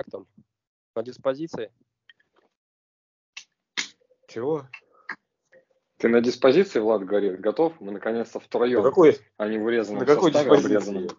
[0.00, 0.26] Как там?
[0.96, 1.70] На диспозиции?
[4.28, 4.66] Чего?
[5.98, 7.78] Ты на диспозиции, Влад говорит, готов?
[7.82, 9.18] Мы наконец-то втроем, На какой?
[9.36, 11.10] а не в урезанном На какой составе, диспозиции?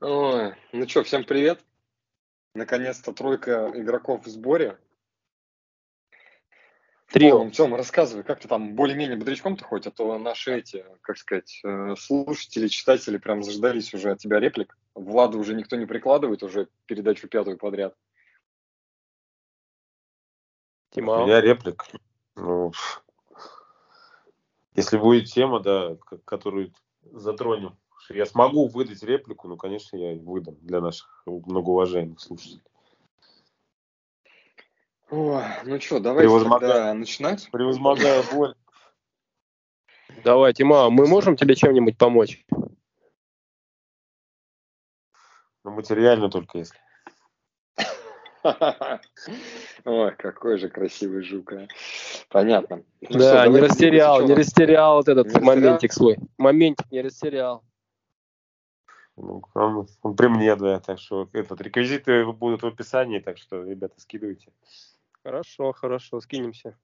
[0.00, 1.64] Ой, ну что, всем привет.
[2.54, 4.78] Наконец-то тройка игроков в сборе.
[7.14, 7.48] Трио.
[7.50, 11.94] Тем, рассказывай, как ты там более-менее бодрячком-то хоть, а то наши эти, как сказать, э,
[11.96, 14.76] слушатели, читатели прям заждались уже от тебя реплик.
[14.96, 17.94] Владу уже никто не прикладывает, уже передачу пятую подряд.
[20.90, 21.24] У Тима.
[21.24, 21.84] меня реплик.
[22.34, 22.72] Ну,
[24.74, 26.72] если будет тема, да, которую
[27.12, 27.78] затронем,
[28.08, 32.73] я смогу выдать реплику, ну, конечно, я выдам для наших многоуважаемых слушателей.
[35.16, 36.72] Ой, ну что, давайте Превозмогая.
[36.72, 37.48] тогда начинать.
[37.52, 38.56] Превозмогая боль.
[40.24, 42.44] Давай, Тима, мы можем тебе чем-нибудь помочь?
[45.62, 46.76] Ну, материально только если.
[49.84, 51.68] Ой, какой же красивый жук, а.
[52.28, 52.82] Понятно.
[53.00, 55.54] Ну что, да, не давайте растерял, не растерял вот этот Не растерял?
[55.54, 56.18] моментик свой.
[56.38, 57.62] Моментик не растерял.
[59.16, 63.62] Ну, он, он при мне, да, так что этот, реквизиты будут в описании, так что,
[63.62, 64.50] ребята, скидывайте.
[65.24, 66.78] Хорошо, хорошо, скинемся.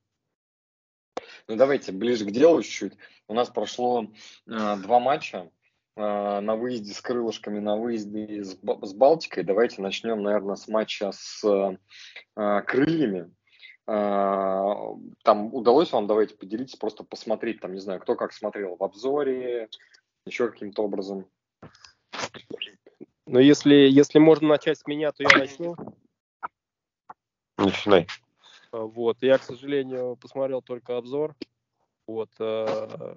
[1.47, 2.95] Ну давайте ближе к делу чуть-чуть.
[3.29, 4.07] У нас прошло э,
[4.47, 5.51] два матча
[5.97, 9.45] э, на выезде с крылышками, на выезде с, с Балтикой.
[9.45, 13.31] Давайте начнем, наверное, с матча с э, крыльями.
[13.87, 14.75] Э,
[15.23, 19.69] там удалось вам, давайте поделитесь, просто посмотреть, там, не знаю, кто как смотрел в обзоре,
[20.25, 21.29] еще каким-то образом.
[23.27, 25.77] Но если, если можно начать с меня, то я начну.
[27.59, 28.07] Начинай.
[28.73, 29.19] А, Вот.
[29.23, 31.35] Я, к сожалению, посмотрел только обзор.
[32.07, 32.31] Вот.
[32.39, 33.15] э,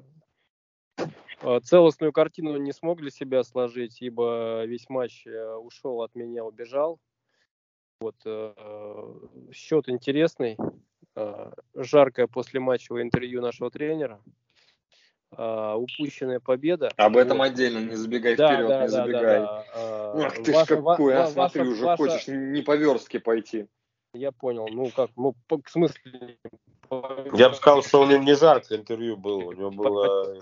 [1.41, 6.43] э, Целостную картину не смог для себя сложить, ибо весь матч э, ушел от меня,
[6.43, 6.99] убежал.
[7.99, 8.15] Вот.
[8.25, 8.53] э,
[9.51, 10.57] Счет интересный.
[11.15, 14.21] Э, Жаркое послематчевое интервью нашего тренера.
[15.35, 16.91] Э, Упущенная победа.
[16.97, 17.45] Об этом Вот.
[17.45, 19.21] отдельно, не забегай Да, вперед, да, не да, забегай.
[19.39, 20.21] да, да.
[20.21, 22.75] Э, Ах ты ж ваша- ва- какой, а смотри, ваша- уже ваша- хочешь не по
[22.75, 23.67] верстке пойти.
[24.13, 24.67] Я понял.
[24.71, 26.37] Ну как, ну по- в смысле?
[26.87, 29.45] по- Я бы сказал, что у него не жаркое интервью было.
[29.45, 30.39] У него было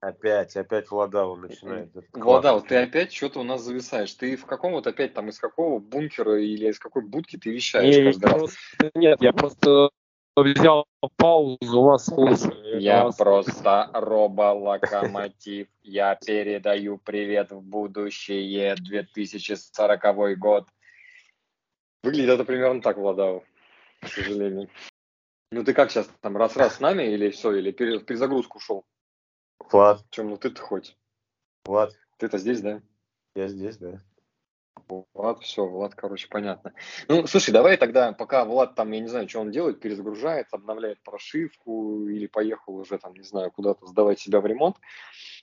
[0.00, 1.90] опять, опять Владава начинает.
[1.94, 2.52] Это Влада, классно.
[2.54, 4.14] вот ты опять что-то у нас зависаешь.
[4.14, 7.94] Ты в каком вот опять там из какого бункера или из какой будки ты вещаешь
[7.94, 8.32] Не, каждый раз?
[8.38, 9.90] просто- нет, я просто
[10.34, 12.80] взял паузу, вас слушаю.
[12.80, 15.68] Я вас- просто роболокомотив.
[15.82, 20.66] Я передаю привет в будущее 2040 год.
[22.06, 23.42] Выглядит это примерно так, Владау,
[24.00, 24.70] к сожалению.
[25.50, 28.84] Ну ты как сейчас там, раз-раз с нами или все, или пере- перезагрузку ушел?
[29.72, 30.96] Влад, Чем, ну ты-то хоть?
[31.64, 32.80] Влад, Ты-то здесь, да?
[33.34, 34.04] я здесь, да.
[35.14, 36.74] Влад, все, Влад, короче, понятно.
[37.08, 41.02] Ну, слушай, давай тогда, пока Влад там, я не знаю, что он делает, перезагружает, обновляет
[41.02, 44.76] прошивку или поехал уже там, не знаю, куда-то сдавать себя в ремонт,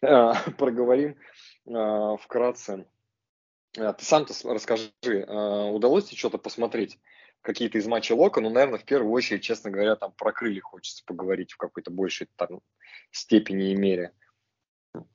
[0.02, 1.18] э, проговорим
[1.66, 2.86] э, вкратце.
[3.78, 7.00] Э, Ты сам-то расскажи, э, удалось тебе что-то посмотреть?
[7.42, 11.04] Какие-то из матчей Лока, ну, наверное, в первую очередь, честно говоря, там про крылья хочется
[11.06, 12.62] поговорить в какой-то большей там,
[13.12, 14.14] степени и мере.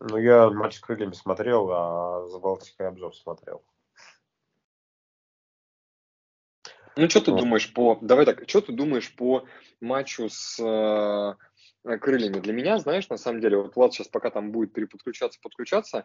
[0.01, 3.65] Ну, я матч с крыльями смотрел, а за Балтикой обзор смотрел.
[6.97, 7.41] Ну, что ты Вот.
[7.41, 7.97] думаешь по...
[8.03, 9.47] Давай так, что ты думаешь по
[9.81, 12.41] матчу с э, крыльями?
[12.41, 16.05] Для меня, знаешь, на самом деле, вот Влад сейчас пока там будет переподключаться, подключаться, а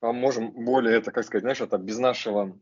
[0.00, 2.58] можем более, это, как сказать, знаешь, это без нашего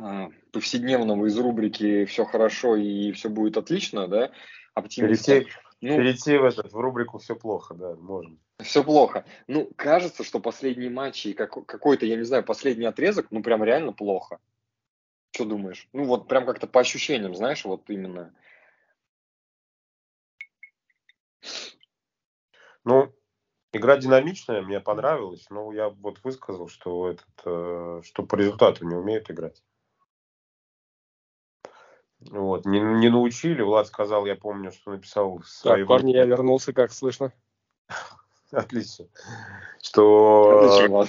[0.00, 4.32] э, повседневного из рубрики «Все хорошо и все будет отлично», да,
[4.74, 5.32] оптимиста.
[5.32, 8.40] Перейти, Ну, перейти в, этот, в рубрику «Все плохо», да, можем.
[8.60, 9.24] все плохо.
[9.46, 13.62] Ну, кажется, что последние матчи и как- какой-то, я не знаю, последний отрезок, ну, прям
[13.62, 14.38] реально плохо.
[15.32, 15.88] Что думаешь?
[15.92, 18.34] Ну, вот прям как-то по ощущениям, знаешь, вот именно.
[22.84, 23.12] Ну,
[23.72, 28.94] игра динамичная, мне понравилась, но я вот высказал, что, этот, э, что по результату не
[28.94, 29.62] умеют играть.
[32.20, 33.62] Вот, не, не научили.
[33.62, 37.32] Влад сказал, я помню, что написал в своей Так, парни, я вернулся, как слышно.
[38.50, 39.06] Отлично.
[39.82, 41.08] Что, Отлично, Влад.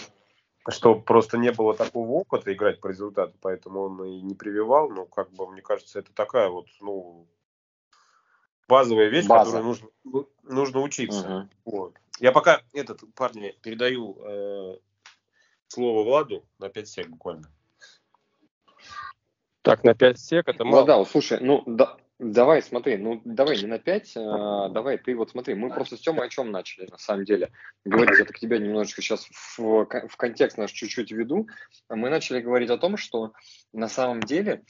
[0.69, 4.89] что просто не было такого опыта играть по результату, поэтому он и не прививал.
[4.89, 7.25] Ну, как бы, мне кажется, это такая вот, ну,
[8.67, 9.45] базовая вещь, База.
[9.45, 11.27] которую нужно, ну, нужно учиться.
[11.27, 11.49] Мгм.
[11.65, 11.93] Вот.
[12.19, 14.77] Я пока этот, парни, передаю э,
[15.67, 17.51] слово Владу на 5 сек буквально.
[19.61, 20.77] Так, на 5 сек это мало.
[20.77, 25.29] Владал, слушай, ну да, Давай, смотри, ну давай не на 5, а, давай ты вот
[25.29, 27.51] смотри, мы просто с Тёмой о чем начали, на самом деле.
[27.85, 31.47] Говорить это к тебе немножечко сейчас в, в контекст наш чуть-чуть введу.
[31.89, 33.33] Мы начали говорить о том, что
[33.71, 34.63] на самом деле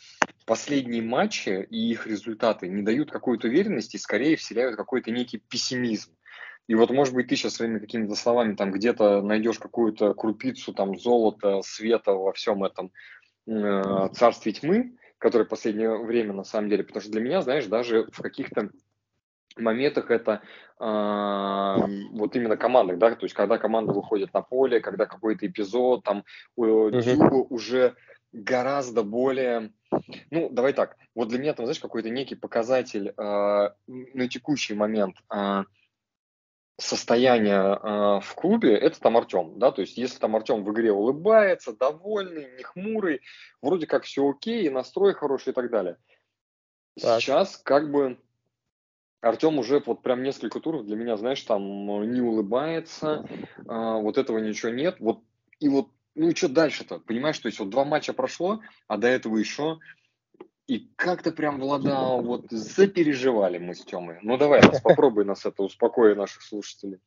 [0.46, 6.12] последние матчи и их результаты не дают какой-то уверенности и скорее вселяют какой-то некий пессимизм.
[6.68, 10.98] И вот, может быть, ты сейчас своими какими-то словами там где-то найдешь какую-то крупицу там
[10.98, 12.92] золота, света во всем этом
[13.48, 17.66] э, царстве тьмы, который в последнее время на самом деле, потому что для меня, знаешь,
[17.66, 18.70] даже в каких-то
[19.56, 20.42] моментах это
[20.80, 20.84] э,
[22.12, 26.26] вот именно командах, да, то есть когда команда выходит на поле, когда какой-то эпизод, там
[26.56, 27.96] у Дюба уже
[28.34, 29.72] гораздо более,
[30.32, 35.16] ну, давай так, вот для меня там, знаешь, какой-то некий показатель э, на текущий момент
[35.34, 35.64] э,
[36.78, 40.92] состояние э, в клубе, это там Артем, да, то есть если там Артем в игре
[40.92, 43.22] улыбается, довольный, не хмурый,
[43.62, 45.98] вроде как все окей, и настрой хороший и так далее.
[47.02, 47.20] Так.
[47.20, 48.20] Сейчас как бы
[49.22, 51.64] Артем уже вот прям несколько туров для меня, знаешь, там
[52.12, 53.28] не улыбается,
[53.58, 55.24] э, вот этого ничего нет, вот
[55.60, 59.08] и вот ну и что дальше-то, понимаешь, то есть вот два матча прошло, а до
[59.08, 59.80] этого еще
[60.68, 64.20] и как-то прям, Влада, вот запереживали мы с Тёмой.
[64.22, 67.00] Ну давай, нас, попробуй нас это успокои наших слушателей.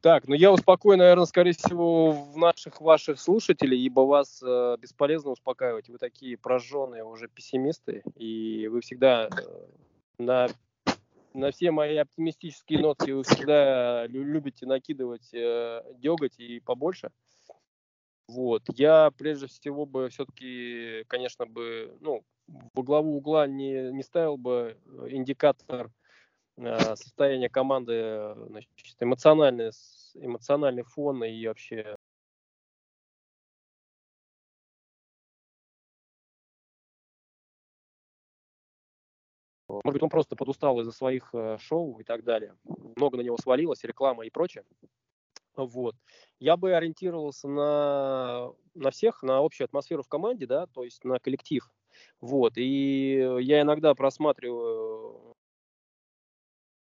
[0.00, 5.32] Так, ну я успокою, наверное, скорее всего, в наших ваших слушателей, ибо вас э, бесполезно
[5.32, 5.88] успокаивать.
[5.88, 9.28] Вы такие прожженные уже пессимисты, и вы всегда э,
[10.18, 10.46] на,
[11.34, 17.10] на все мои оптимистические ноты вы всегда любите накидывать э, деготь и побольше.
[18.28, 18.62] Вот.
[18.74, 22.24] Я прежде всего бы все-таки, конечно, бы, ну,
[22.74, 24.78] во главу угла не, не ставил бы
[25.08, 25.90] индикатор
[26.56, 28.70] э, состояния команды, значит,
[29.00, 29.70] эмоциональный,
[30.14, 31.96] эмоциональный фон и вообще
[39.68, 42.56] Может быть, он просто подустал из-за своих э, шоу и так далее.
[42.96, 44.64] Много на него свалилось, реклама и прочее.
[45.64, 45.94] Вот.
[46.38, 51.18] Я бы ориентировался на, на всех, на общую атмосферу в команде, да, то есть на
[51.18, 51.68] коллектив.
[52.20, 52.56] Вот.
[52.56, 55.34] И я иногда просматриваю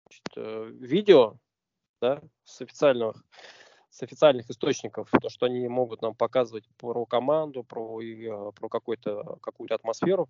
[0.07, 1.37] значит, э, видео
[2.01, 3.25] да, с официальных
[3.91, 9.39] с официальных источников, то, что они могут нам показывать про команду, про, э, про какую-то
[9.41, 10.29] какую-то атмосферу.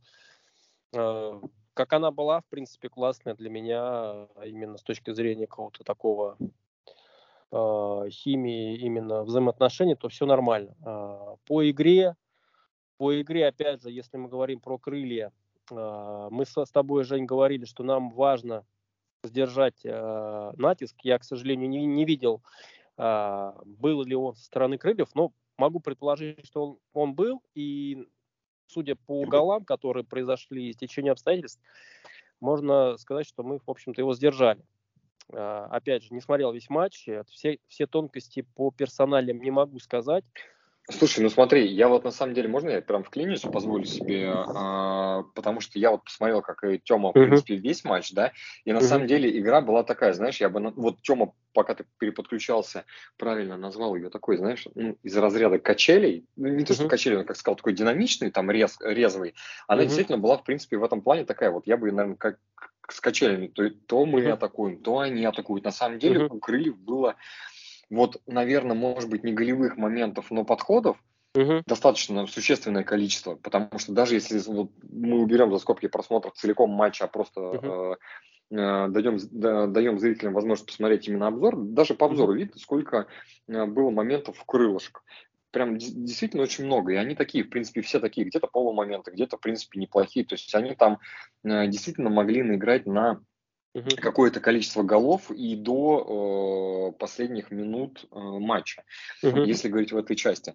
[0.95, 1.41] Э,
[1.75, 6.39] как она была, в принципе, классная для меня именно с точки зрения какого-то такого
[7.51, 10.77] химии именно взаимоотношений, то все нормально.
[10.85, 12.15] Э, по игре,
[12.99, 15.33] по игре, опять же, если мы говорим про крылья,
[15.71, 18.65] э, мы с, тобой, Жень, говорили, что нам важно
[19.25, 20.95] сдержать натиск.
[21.03, 22.41] Я, к сожалению, не, не видел,
[22.97, 28.07] был ли он со стороны крыльев, но могу предположить, что он, он был, и
[28.69, 31.61] судя по голам, которые произошли из течения обстоятельств,
[32.41, 34.65] можно сказать, что мы, в общем-то, его сдержали.
[35.33, 40.25] А, опять же, не смотрел весь матч, все, все тонкости по персоналям не могу сказать.
[40.91, 44.27] Слушай, ну смотри, я вот на самом деле, можно я прям в вклинюсь, позволю себе,
[44.31, 48.33] а, потому что я вот посмотрел, как и Тёма, в принципе, весь матч, да,
[48.65, 52.87] и на самом деле игра была такая, знаешь, я бы, вот Тёма, пока ты переподключался,
[53.19, 57.27] правильно назвал ее такой, знаешь, ну, из разряда качелей, ну, не то, что качели, он,
[57.27, 59.35] как сказал, такой динамичный, там, рез, резвый,
[59.67, 62.39] она действительно была, в принципе, в этом плане такая, вот я бы, наверное, как
[62.91, 65.65] с качелями, то, то мы атакуем, то они атакуют.
[65.65, 67.17] На самом деле у Крыльев было
[67.91, 70.97] вот, наверное, может быть, не голевых моментов, но подходов
[71.35, 71.63] угу.
[71.67, 77.05] достаточно существенное количество, потому что даже если вот, мы уберем за скобки просмотра целиком матча,
[77.05, 77.97] а просто угу.
[78.51, 82.39] э, даем, да, даем зрителям возможность посмотреть именно обзор, даже по обзору угу.
[82.39, 83.07] видно, сколько
[83.49, 85.03] э, было моментов в крылышек.
[85.51, 86.93] Прям действительно очень много.
[86.93, 90.27] И они такие, в принципе, все такие, где-то полумоменты, где-то, в принципе, неплохие.
[90.27, 90.99] То есть они там
[91.43, 93.23] э, действительно могли наиграть на
[93.75, 93.89] угу.
[93.97, 98.85] какое-то количество голов и до э, последних минут э, матча,
[99.23, 99.43] угу.
[99.43, 100.55] если говорить в этой части.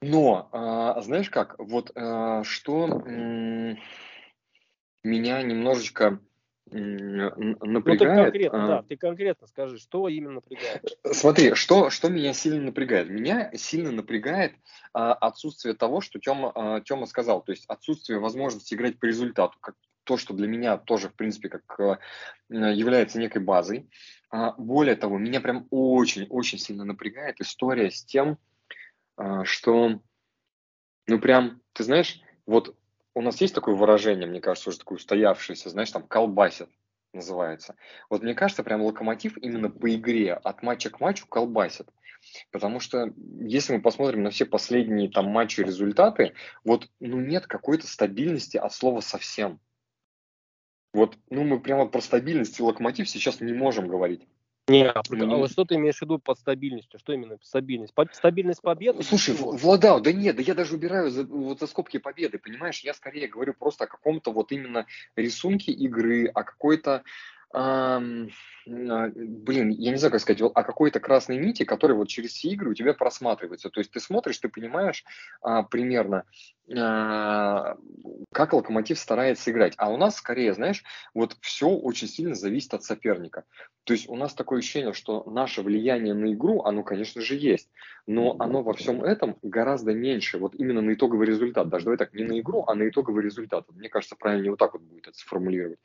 [0.00, 3.76] Но, э, знаешь как, вот э, что э,
[5.02, 6.20] меня немножечко
[6.70, 7.60] напрягает.
[7.62, 10.98] Ну, ты конкретно, а, да, ты конкретно скажи, что именно напрягает.
[11.12, 13.10] Смотри, что, что меня сильно напрягает?
[13.10, 14.54] Меня сильно напрягает
[14.92, 19.58] а, отсутствие того, что Тёма, а, Тёма сказал, то есть отсутствие возможности играть по результату,
[19.60, 21.98] как то, что для меня тоже, в принципе, как э,
[22.48, 23.88] является некой базой.
[24.30, 28.38] А, более того, меня прям очень-очень сильно напрягает история с тем,
[29.16, 30.00] а, что,
[31.06, 32.76] ну прям, ты знаешь, вот
[33.14, 36.68] у нас есть такое выражение, мне кажется, уже такое устоявшееся, знаешь, там колбасит
[37.12, 37.76] называется.
[38.10, 41.88] Вот мне кажется, прям локомотив именно по игре от матча к матчу колбасит.
[42.50, 46.34] Потому что если мы посмотрим на все последние там матчи результаты,
[46.64, 49.60] вот ну нет какой-то стабильности от слова совсем.
[50.94, 54.22] Вот, ну, мы прямо про стабильность и локомотив сейчас не можем говорить.
[54.68, 55.44] Не, а, мы...
[55.44, 56.98] а что ты имеешь в виду под стабильностью?
[57.00, 57.92] Что именно стабильность?
[57.92, 58.08] По...
[58.12, 59.02] Стабильность победы?
[59.02, 62.80] Слушай, Владал, да нет, да я даже убираю за, вот за скобки победы, понимаешь?
[62.80, 64.86] Я скорее говорю просто о каком-то вот именно
[65.16, 67.02] рисунке игры, о какой-то
[67.52, 68.00] а,
[68.66, 72.70] блин, я не знаю, как сказать, о какой-то красной нити, которая вот через все игры
[72.70, 73.70] у тебя просматривается.
[73.70, 75.04] То есть ты смотришь, ты понимаешь
[75.42, 76.24] а, примерно,
[76.74, 77.76] а,
[78.32, 79.74] как Локомотив старается играть.
[79.76, 83.44] А у нас скорее, знаешь, вот все очень сильно зависит от соперника.
[83.84, 87.68] То есть у нас такое ощущение, что наше влияние на игру, оно, конечно же, есть,
[88.06, 91.68] но оно во всем этом гораздо меньше, вот именно на итоговый результат.
[91.68, 93.66] Даже давай так, не на игру, а на итоговый результат.
[93.70, 95.78] Мне кажется, правильно вот так вот будет это сформулировать.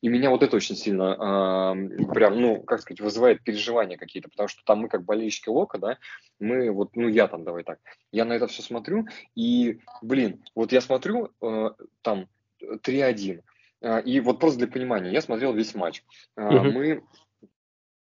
[0.00, 4.48] И меня вот это очень сильно э, прям, ну, как сказать, вызывает переживания какие-то, потому
[4.48, 5.98] что там мы как болельщики Лока, да,
[6.40, 7.78] мы вот, ну, я там, давай так,
[8.12, 12.28] я на это все смотрю, и, блин, вот я смотрю, э, там,
[12.62, 13.42] 3-1,
[13.82, 16.02] э, и вот просто для понимания, я смотрел весь матч.
[16.36, 16.64] Э, угу.
[16.70, 17.02] Мы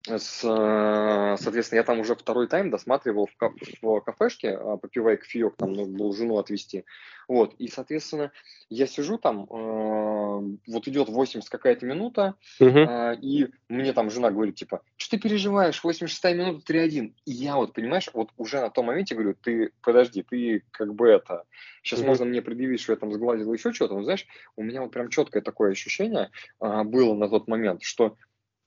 [0.06, 5.56] с, э, соответственно, я там уже второй тайм досматривал в, в кафешке, а, попивая кофеек,
[5.56, 6.84] там нужно было жену отвезти.
[7.28, 8.32] Вот, и, соответственно,
[8.70, 13.14] я сижу там, э, вот идет 80 какая-то минута, uh-huh.
[13.14, 17.12] э, и мне там жена говорит, типа, что ты переживаешь, 86 минута 3-1.
[17.26, 21.08] И я вот, понимаешь, вот уже на том моменте говорю, ты, подожди, ты как бы
[21.08, 21.44] это,
[21.82, 22.06] сейчас uh-huh.
[22.06, 24.26] можно мне предъявить, что я там сглазил еще что-то, но знаешь,
[24.56, 26.30] у меня вот прям четкое такое ощущение
[26.60, 28.16] э, было на тот момент, что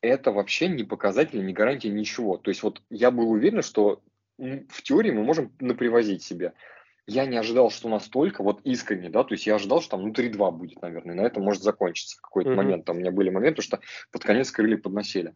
[0.03, 2.37] это вообще не показатель, не гарантия ничего.
[2.37, 4.01] То есть вот я был уверен, что
[4.37, 6.53] в теории мы можем напривозить себе.
[7.05, 10.13] Я не ожидал, что настолько, вот искренне, да, то есть я ожидал, что там ну
[10.13, 12.55] 3-2 будет, наверное, на этом может закончиться в какой-то mm-hmm.
[12.55, 12.85] момент.
[12.85, 13.79] Там у меня были моменты, что
[14.11, 15.35] под конец крылья подносили.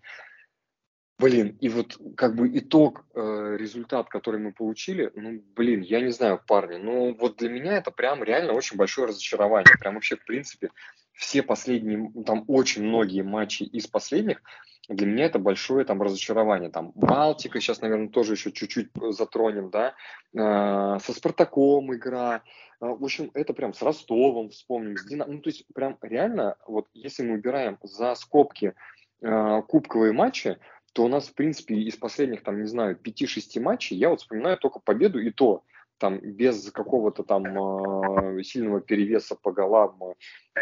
[1.20, 6.12] Блин, и вот как бы итог, э, результат, который мы получили, ну, блин, я не
[6.12, 9.76] знаю, парни, ну, вот для меня это прям реально очень большое разочарование.
[9.80, 10.70] Прям вообще, в принципе,
[11.18, 14.42] все последние, там очень многие матчи из последних,
[14.88, 16.70] для меня это большое там разочарование.
[16.70, 19.96] Там Балтика, сейчас, наверное, тоже еще чуть-чуть затронем, да,
[20.34, 22.42] э, со Спартаком игра,
[22.80, 26.56] а, в общем, это прям с Ростовом вспомним, с Динамо, ну, то есть прям реально,
[26.68, 28.76] вот если мы убираем за скобки
[29.22, 30.58] э, кубковые матчи,
[30.94, 34.58] то у нас, в принципе, из последних, там, не знаю, 5-6 матчей, я вот вспоминаю
[34.58, 35.64] только победу и то,
[35.98, 40.00] там, без какого-то там э, сильного перевеса по голам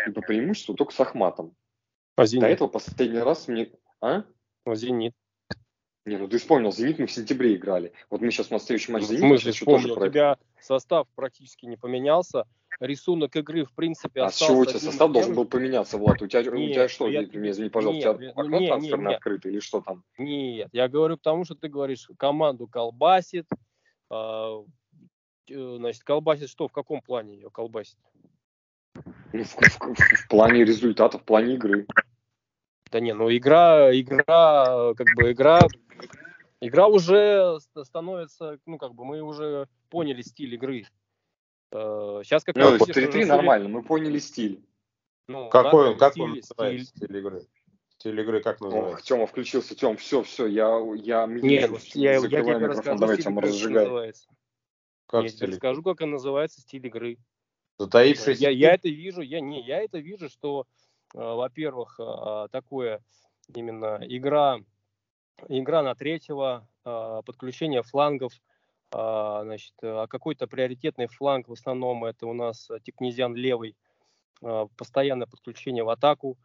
[0.07, 1.55] и по преимуществу, только с Ахматом.
[2.15, 3.71] А До этого последний раз мне...
[4.01, 4.23] А?
[4.65, 5.13] А Зенит.
[6.05, 7.91] Не, ну ты вспомнил, Зенит мы в сентябре играли.
[8.09, 9.23] Вот мы сейчас на следующий матч Зенит.
[9.23, 9.99] В смысле вспомнил?
[9.99, 12.45] У тебя состав практически не поменялся.
[12.79, 14.45] Рисунок игры, в принципе, а остался...
[14.45, 16.21] А чего у тебя состав должен был поменяться, Влад?
[16.21, 17.23] У тебя, нет, у тебя что, я...
[17.23, 20.03] извини, пожалуйста, нет, у тебя окно нет, трансферное нет, открыто или что там?
[20.17, 23.47] Нет, я говорю потому что ты говоришь, команду колбасит,
[24.11, 24.63] э,
[25.47, 27.97] значит, колбасит что, в каком плане ее колбасит?
[29.33, 31.87] Ну, в, в, в, в плане результата, в плане игры.
[32.91, 35.59] Да не, ну игра, игра, как бы игра,
[36.61, 40.85] игра уже становится, ну как бы мы уже поняли стиль игры.
[41.71, 42.81] Сейчас как ну, раз...
[42.81, 44.63] 3-3 нормально, мы поняли стиль.
[45.27, 47.07] Ну, Какой он, как стиль, он называется, стиль.
[47.07, 47.47] стиль игры?
[47.97, 48.93] Стиль игры как называется?
[48.93, 53.33] Ох, Тёма включился, Тём, все, все, я, я, Нет, я, я тебе расскажу, давайте стиль
[53.33, 54.27] игры называется.
[55.07, 57.17] Как я тебе расскажу, как он называется, стиль игры.
[57.77, 58.39] Затаившись.
[58.39, 60.65] Я, я это вижу, я не, я это вижу, что
[61.13, 63.01] а, во-первых, а, такое
[63.53, 64.59] именно игра,
[65.47, 68.33] игра на третьего, а, подключение флангов,
[68.91, 73.75] значит, какой-то приоритетный фланг, в основном это у нас Тикнезиан левый,
[74.77, 76.37] постоянное подключение в атаку,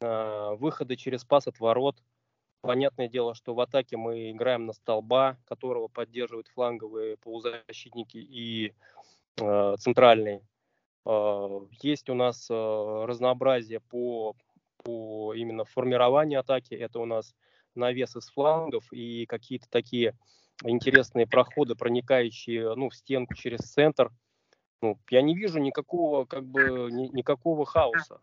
[0.00, 1.96] выходы через пас от ворот.
[2.62, 8.74] Понятное дело, что в атаке мы играем на столба, которого поддерживают фланговые полузащитники и
[9.78, 10.42] центральные.
[11.04, 14.34] А, есть у нас а, разнообразие по,
[14.82, 16.74] по именно формированию атаки.
[16.74, 17.34] Это у нас
[17.74, 20.14] навес из флангов и какие-то такие
[20.62, 24.10] интересные проходы, проникающие ну, в стенку через центр.
[24.82, 28.20] Ну, я не вижу никакого, как бы, ни, никакого хаоса.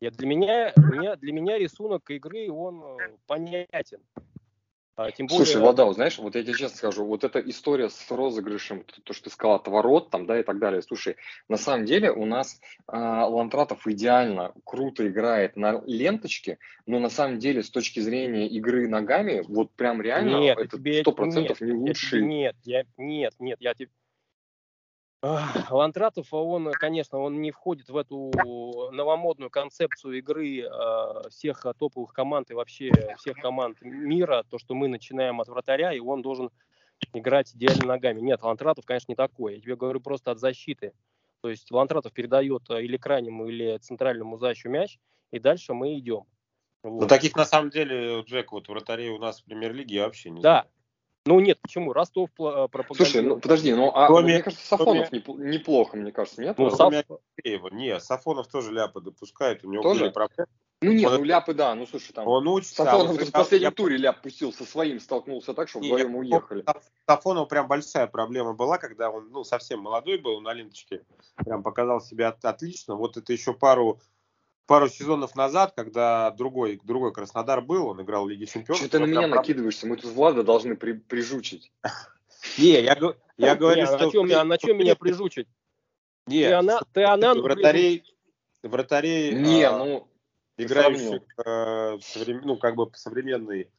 [0.00, 4.00] Я, для, меня, меня, для меня рисунок игры, он э, понятен.
[4.98, 5.46] А, тем более...
[5.46, 9.24] Слушай, Владал, знаешь, вот я тебе честно скажу, вот эта история с розыгрышем, то, что
[9.24, 10.82] ты сказал, отворот там, да, и так далее.
[10.82, 11.14] Слушай,
[11.48, 17.38] на самом деле у нас а, Лантратов идеально, круто играет на ленточке, но на самом
[17.38, 22.22] деле с точки зрения игры ногами, вот прям реально нет, это сто процентов не лучший.
[22.22, 23.90] Нет, я, нет, нет, я тебе
[25.22, 28.30] Лантратов, он, конечно, он не входит в эту
[28.92, 34.86] новомодную концепцию игры э, всех топовых команд и вообще всех команд мира, то, что мы
[34.86, 36.50] начинаем от вратаря, и он должен
[37.12, 38.20] играть идеально ногами.
[38.20, 39.56] Нет, Лантратов, конечно, не такой.
[39.56, 40.92] Я тебе говорю просто от защиты.
[41.40, 44.98] То есть Лантратов передает или крайнему, или центральному защу мяч,
[45.32, 46.24] и дальше мы идем.
[46.84, 47.02] Ну, вот.
[47.02, 50.62] Но таких на самом деле, Джек, вот вратарей у нас в премьер-лиге вообще не Да.
[50.62, 50.77] Знаю.
[51.26, 51.92] Ну нет, почему?
[51.92, 52.96] Ростов э, пропагандирует.
[52.96, 55.50] Слушай, ну подожди, ну а кроме, мне кажется, Сафонов кроме...
[55.50, 56.56] неплохо, мне кажется, нет?
[56.56, 56.92] Ну, Саф...
[57.44, 60.04] Не, Сафонов тоже ляпы допускает, у него тоже?
[60.04, 60.48] были проблемы.
[60.80, 61.18] Ну нет, он...
[61.18, 63.70] ну ляпы, да, ну слушай, там он учится, Сафонов а, в последнем я...
[63.72, 66.64] туре ляп пустил, со своим столкнулся так, что вдвоем уехали.
[67.06, 71.02] Сафонов прям большая проблема была, когда он ну, совсем молодой был на ленточке,
[71.36, 72.94] прям показал себя отлично.
[72.94, 74.00] Вот это еще пару
[74.68, 78.80] пару сезонов назад, когда другой, другой Краснодар был, он играл в Лиге Чемпионов.
[78.80, 79.36] Что ты на меня прав...
[79.36, 79.86] накидываешься?
[79.86, 81.72] Мы тут Влада должны при, прижучить.
[82.58, 82.96] Не, я,
[83.38, 83.98] я говорю, что...
[83.98, 85.48] На чем, на чем меня прижучить?
[86.26, 88.04] Не, ты она, ты она вратарей,
[88.62, 90.08] вратарей не, а, ну,
[90.58, 91.96] играющих а,
[92.26, 93.70] ну, как бы современный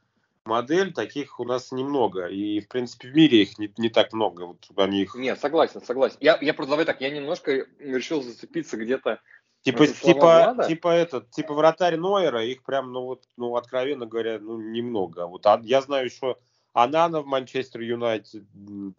[0.43, 2.25] модель, таких у нас немного.
[2.25, 4.47] И, в принципе, в мире их не, не так много.
[4.47, 5.13] Вот они их...
[5.13, 6.17] Нет, согласен, согласен.
[6.19, 9.21] Я, я просто давай так, я немножко решил зацепиться где-то
[9.61, 14.57] Типа, типа, типа этот, типа вратарь Нойера, их прям, ну вот, ну откровенно говоря, ну
[14.57, 15.27] немного.
[15.27, 16.37] Вот а, я знаю еще
[16.73, 18.43] Анана в Манчестер Юнайтед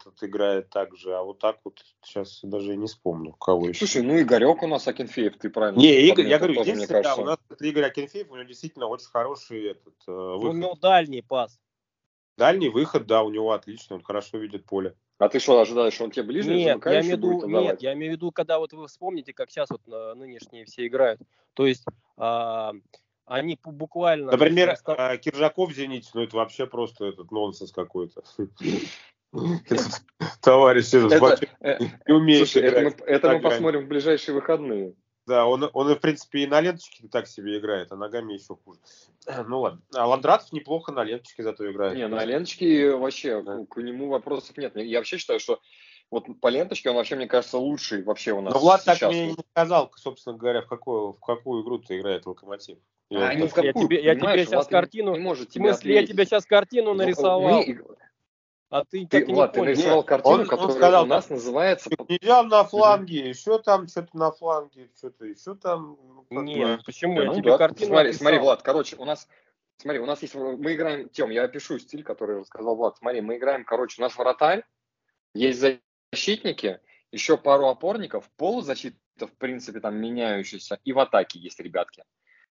[0.05, 3.79] тут играет также, а вот так вот сейчас даже не вспомню, кого еще.
[3.79, 5.79] Слушай, ну Игорек у нас Акинфеев, ты правильно.
[5.79, 9.71] Не, Игорь, я говорю, единственное, да, у нас Игорь Акинфеев, у него действительно очень хороший
[9.71, 10.51] этот э, выход.
[10.51, 11.59] У него дальний пас.
[12.37, 14.95] Дальний выход, да, у него отлично, он хорошо видит поле.
[15.21, 18.13] А ты что, ожидаешь, что он тебе ближе нет, я имею виду, Нет, я имею
[18.13, 19.83] в виду, когда вот вы вспомните, как сейчас вот
[20.17, 21.21] нынешние все играют.
[21.53, 21.85] То есть
[22.17, 22.73] а,
[23.27, 24.33] они буквально...
[24.33, 28.23] Например, а, Киржаков в «Зените», ну это вообще просто этот нонсенс какой-то.
[30.41, 30.87] Товарищ,
[31.61, 34.95] э, не умеет Это мы посмотрим в ближайшие выходные.
[35.27, 38.81] Да, он, он, в принципе, и на ленточке так себе играет, а ногами еще хуже.
[39.47, 39.81] Ну ладно.
[39.95, 41.97] А Ландратов неплохо на ленточке зато играет.
[41.97, 43.65] Не, на ленточке вообще да.
[43.69, 44.77] к нему вопросов нет.
[44.77, 45.61] Я вообще считаю, что
[46.11, 48.53] вот по ленточке он вообще, мне кажется, лучший вообще у нас.
[48.53, 48.99] Но Влад сейчас.
[48.99, 52.79] так мне не сказал, собственно говоря, в какую, в какую игру ты играет Локомотив.
[53.11, 55.95] Я, а, ну, какую, я тебе, я тебе сейчас Влад картину, не может в смысле,
[55.95, 57.63] я тебе сейчас картину ну, нарисовал.
[57.65, 57.81] Мы,
[58.71, 61.91] а ты, ты так Влад, ты нарисовал картину, он, которая он сказал, у нас называется...
[62.09, 65.99] Нельзя на фланге, еще там что-то на фланге, что-то еще там...
[66.31, 67.17] Ну, Нет, почему?
[67.17, 67.59] Ну, я тебе да.
[67.59, 69.29] картину Смотри, смотри, Влад, короче, у нас...
[69.77, 70.37] Смотри, у нас есть...
[70.37, 71.09] Мы играем...
[71.09, 72.97] Тем, я опишу стиль, который сказал Влад.
[72.97, 74.63] Смотри, мы играем, короче, у нас вратарь,
[75.35, 75.65] есть
[76.13, 76.79] защитники,
[77.11, 82.05] еще пару опорников, полузащита, в принципе, там меняющаяся, и в атаке есть ребятки.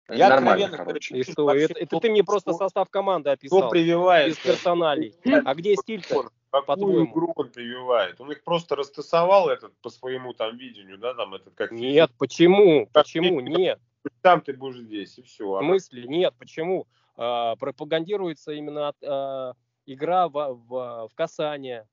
[0.09, 1.17] Я Нормально, короче.
[1.19, 3.59] И что, это, это ты мне просто состав команды описал.
[3.59, 4.29] Кто прививает?
[4.29, 5.15] Без персоналей.
[5.45, 6.31] А где стиль-то?
[6.51, 8.21] Какую игру он прививает?
[8.21, 11.71] Он их просто растасовал этот по своему там видению, да, там этот как...
[11.73, 12.89] Нет, почему?
[12.93, 13.41] Почему?
[13.41, 13.81] Нет.
[14.23, 15.45] Там ты будешь здесь, и все.
[15.45, 16.05] В смысле?
[16.07, 16.87] Нет, почему?
[17.17, 19.53] А, пропагандируется именно а,
[19.87, 21.87] игра в, в, в касание,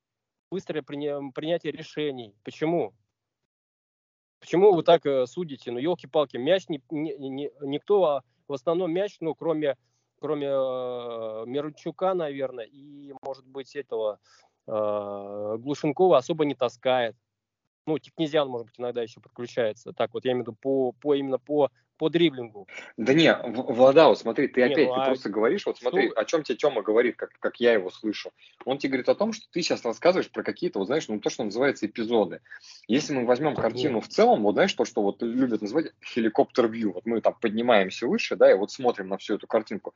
[0.52, 2.36] быстрое приня, принятие решений.
[2.44, 2.94] Почему?
[4.44, 5.72] Почему вы так э, судите?
[5.72, 9.78] Ну, елки-палки, мяч не, не, не, никто, а в основном мяч, ну, кроме,
[10.20, 14.20] кроме э, Мирончука, наверное, и, может быть, этого
[14.68, 17.16] э, Глушенкова особо не таскает.
[17.88, 19.94] Ну, Тикнезиан, может быть, иногда еще подключается.
[19.94, 22.68] Так вот, я имею в виду по, по именно по по дриблингу.
[22.98, 26.10] Да не, Влада, вот смотри, ты не, опять ну, ты а просто говоришь, вот смотри,
[26.10, 26.20] что?
[26.20, 28.32] о чем тебе Тёма говорит, как, как я его слышу.
[28.66, 31.30] Он тебе говорит о том, что ты сейчас рассказываешь про какие-то, вот знаешь, ну то,
[31.30, 32.42] что называется эпизоды.
[32.88, 37.06] Если мы возьмем картину в целом, вот знаешь, то, что вот любят называть хеликоптер-вью, вот
[37.06, 39.94] мы там поднимаемся выше, да, и вот смотрим на всю эту картинку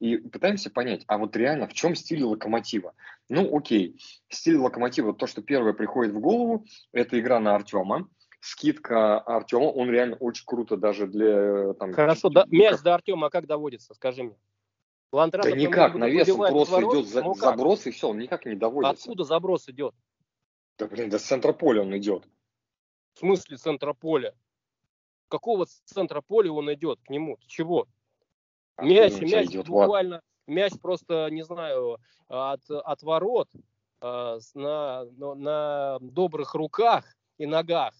[0.00, 2.94] и пытаемся понять, а вот реально в чем стиль локомотива?
[3.28, 8.08] Ну, окей, стиль локомотива, то, что первое приходит в голову, это игра на Артема,
[8.46, 11.74] скидка Артема, он реально очень круто даже для...
[11.74, 14.36] Там, Хорошо, да, мяч до Артема как доводится, скажи мне?
[15.12, 18.54] Ландратов да никак, навес он просто идет за, ну заброс и все, он никак не
[18.54, 18.92] доводится.
[18.92, 19.94] Откуда заброс идет?
[20.78, 22.28] Да блин, до центра поля он идет.
[23.14, 24.34] В смысле центра поля?
[25.28, 27.38] Какого центра поля он идет к нему?
[27.46, 27.86] Чего?
[28.76, 30.24] А мяч, мяч идет, буквально, Влад?
[30.46, 33.48] мяч просто, не знаю, от, от ворот
[34.02, 37.04] э, на, на добрых руках
[37.38, 37.94] и ногах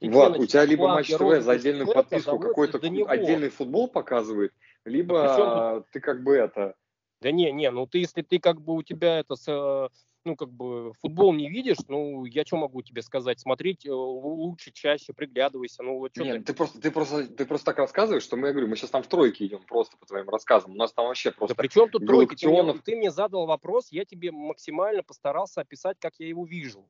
[0.00, 4.52] Влад, у тебя либо Матч ТВ за отдельную подписку какой-то отдельный футбол показывает,
[4.84, 6.74] либо ты как бы это...
[7.22, 9.88] Да не, не, ну ты, если ты как бы у тебя это, э,
[10.26, 14.70] ну как бы футбол не видишь, ну я что могу тебе сказать, смотреть э, лучше,
[14.70, 16.52] чаще, приглядывайся, ну вот что Нет, ты...
[16.52, 19.02] ты просто, ты просто, ты просто так рассказываешь, что мы, я говорю, мы сейчас там
[19.02, 21.56] в тройке идем просто по твоим рассказам, у нас там вообще просто...
[21.56, 22.36] Да при чем тут тройка?
[22.36, 26.86] Ты мне, ты мне задал вопрос, я тебе максимально постарался описать, как я его вижу.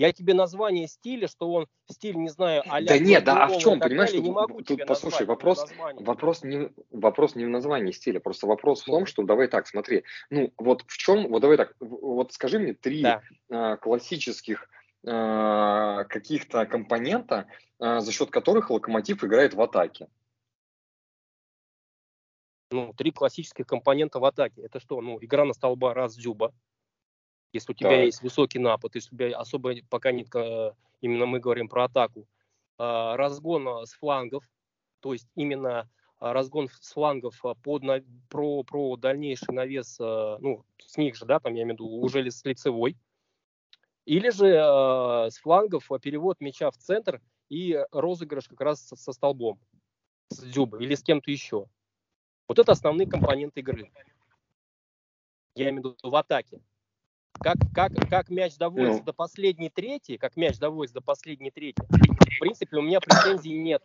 [0.00, 3.58] Я тебе название стиля, что он стиль, не знаю, а Да нет, да, а в
[3.58, 8.18] чем, понимаешь, тут, не могу тут послушай, вопрос, вопрос, не, вопрос не в названии стиля,
[8.18, 11.76] просто вопрос в том, что давай так, смотри, ну вот в чем, вот давай так,
[11.80, 13.20] вот скажи мне три да.
[13.50, 14.70] а, классических
[15.06, 17.44] а, каких-то компонента,
[17.78, 20.08] а, за счет которых локомотив играет в атаке.
[22.70, 24.62] Ну, три классических компонента в атаке.
[24.62, 25.02] Это что?
[25.02, 26.54] Ну, игра на столба раз дзюба.
[27.52, 28.04] Если у тебя так.
[28.04, 32.26] есть высокий напад, если у тебя особо пока нет, э, именно мы говорим про атаку,
[32.82, 34.42] а, разгон с флангов,
[35.00, 35.86] то есть именно
[36.18, 37.82] а, разгон с флангов а, под,
[38.30, 42.30] про, про дальнейший навес, ну, с них же, да, там я имею в виду, уже
[42.30, 42.96] с лицевой,
[44.06, 44.46] или же
[45.30, 49.60] с флангов перевод мяча в центр и розыгрыш как раз со, со столбом,
[50.30, 51.66] с дзюбы или с кем-то еще.
[52.48, 53.92] Вот это основные компоненты игры.
[55.54, 56.62] Я имею в виду в атаке.
[57.38, 59.04] Как, как, как мяч доводится ну.
[59.04, 63.82] до последней трети, как мяч доводится до последней трети, в принципе, у меня претензий нет.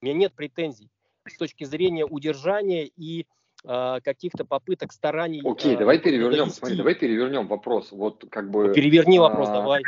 [0.00, 0.90] У меня нет претензий
[1.28, 3.26] с точки зрения удержания и
[3.64, 5.40] э, каких-то попыток стараний.
[5.44, 6.50] Окей, э, давай перевернем.
[6.50, 7.92] Смотри, давай перевернем вопрос.
[7.92, 8.72] Вот как бы.
[8.74, 9.82] Переверни вопрос, а, давай.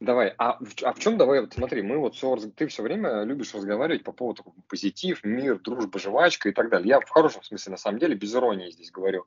[0.00, 3.22] Давай, а в, а в чем давай, вот смотри, мы вот все, ты все время
[3.24, 6.88] любишь разговаривать по поводу позитив, мир, дружба, жвачка и так далее.
[6.88, 9.26] Я в хорошем смысле, на самом деле, без иронии здесь говорю.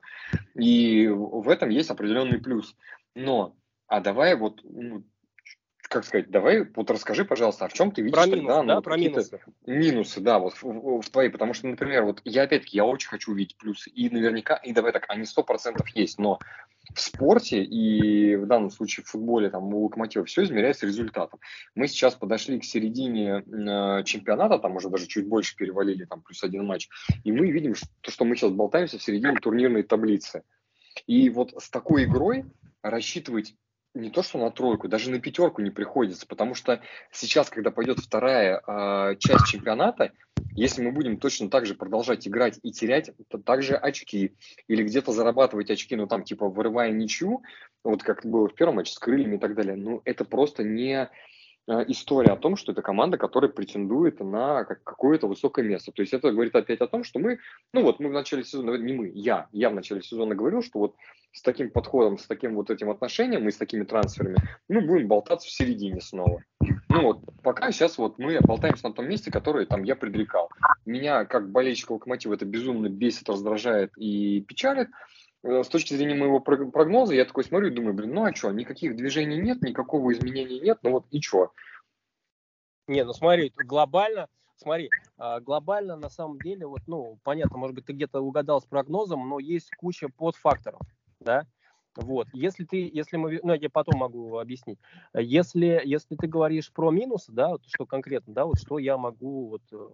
[0.56, 2.74] И в этом есть определенный плюс.
[3.14, 3.54] Но,
[3.86, 5.04] а давай вот, ну,
[5.94, 8.68] как сказать, давай вот расскажи, пожалуйста, а в чем ты видишь про минусы, тогда, ну,
[8.68, 9.40] да, про минусы.
[9.64, 13.30] минусы, да, вот в, в твоей, потому что, например, вот я опять-таки, я очень хочу
[13.30, 16.40] увидеть плюсы, и наверняка, и давай так, они сто процентов есть, но
[16.92, 21.38] в спорте и в данном случае в футболе, там, у Локомотива все измеряется результатом.
[21.76, 26.42] Мы сейчас подошли к середине э, чемпионата, там уже даже чуть больше перевалили, там, плюс
[26.42, 26.88] один матч,
[27.22, 30.42] и мы видим, что, что мы сейчас болтаемся в середине турнирной таблицы.
[31.06, 32.44] И вот с такой игрой
[32.82, 33.54] рассчитывать
[33.94, 36.80] не то что на тройку, даже на пятерку не приходится, потому что
[37.12, 40.12] сейчас, когда пойдет вторая э, часть чемпионата,
[40.56, 44.34] если мы будем точно так же продолжать играть и терять то также очки,
[44.68, 47.42] или где-то зарабатывать очки, ну там типа вырывая ничью,
[47.84, 51.08] вот как было в первом матче с крыльями и так далее, ну это просто не
[51.66, 55.92] история о том, что это команда, которая претендует на какое-то высокое место.
[55.92, 57.38] То есть это говорит опять о том, что мы,
[57.72, 60.78] ну вот мы в начале сезона, не мы, я, я в начале сезона говорил, что
[60.78, 60.94] вот
[61.32, 64.36] с таким подходом, с таким вот этим отношением и с такими трансферами
[64.68, 66.42] мы будем болтаться в середине снова.
[66.88, 70.48] Ну вот, пока сейчас вот мы болтаемся на том месте, которое там я предрекал.
[70.86, 74.88] Меня, как болельщик Локомотива, это безумно бесит, раздражает и печалит.
[75.44, 78.50] Э, с точки зрения моего прогноза, я такой смотрю и думаю, блин, ну а что,
[78.50, 81.52] никаких движений нет, никакого изменения нет, ну вот и что?
[82.88, 87.84] Не, ну смотри, глобально, смотри, а, глобально на самом деле, вот, ну, понятно, может быть,
[87.84, 90.80] ты где-то угадал с прогнозом, но есть куча подфакторов,
[91.20, 91.46] да,
[91.94, 94.78] вот, если ты, если мы, ну, я потом могу объяснить,
[95.14, 99.48] если, если ты говоришь про минусы, да, вот, что конкретно, да, вот, что я могу,
[99.48, 99.88] вот, э,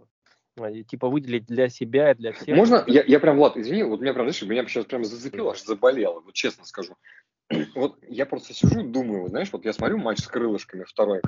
[0.87, 2.57] типа выделить для себя и для всех.
[2.57, 5.63] Можно, я, я прям, Влад, извини, вот меня прям, знаешь, меня сейчас прям зацепило, аж
[5.63, 6.95] заболело, вот честно скажу.
[7.75, 11.21] Вот я просто сижу, думаю, знаешь, вот я смотрю матч с крылышками второй,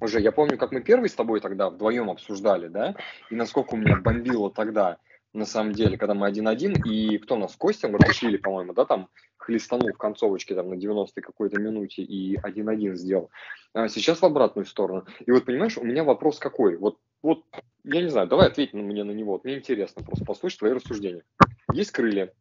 [0.00, 2.94] уже, я помню, как мы первый с тобой тогда вдвоем обсуждали, да,
[3.30, 4.98] и насколько у меня бомбило тогда,
[5.32, 9.88] на самом деле, когда мы один-один, и кто нас, Костя Мартышвили, по-моему, да, там хлестанул
[9.88, 13.30] в концовочке там на 90-й какой-то минуте и один-один сделал.
[13.74, 15.06] А сейчас в обратную сторону.
[15.24, 16.76] И вот, понимаешь, у меня вопрос какой?
[16.76, 17.44] Вот, вот
[17.84, 19.40] я не знаю, давай ответь мне на него.
[19.42, 21.24] Мне интересно просто послушать твои рассуждения.
[21.72, 22.32] Есть крылья.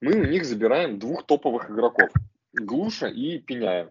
[0.00, 2.10] Мы у них забираем двух топовых игроков.
[2.52, 3.90] Глуша и Пеняя.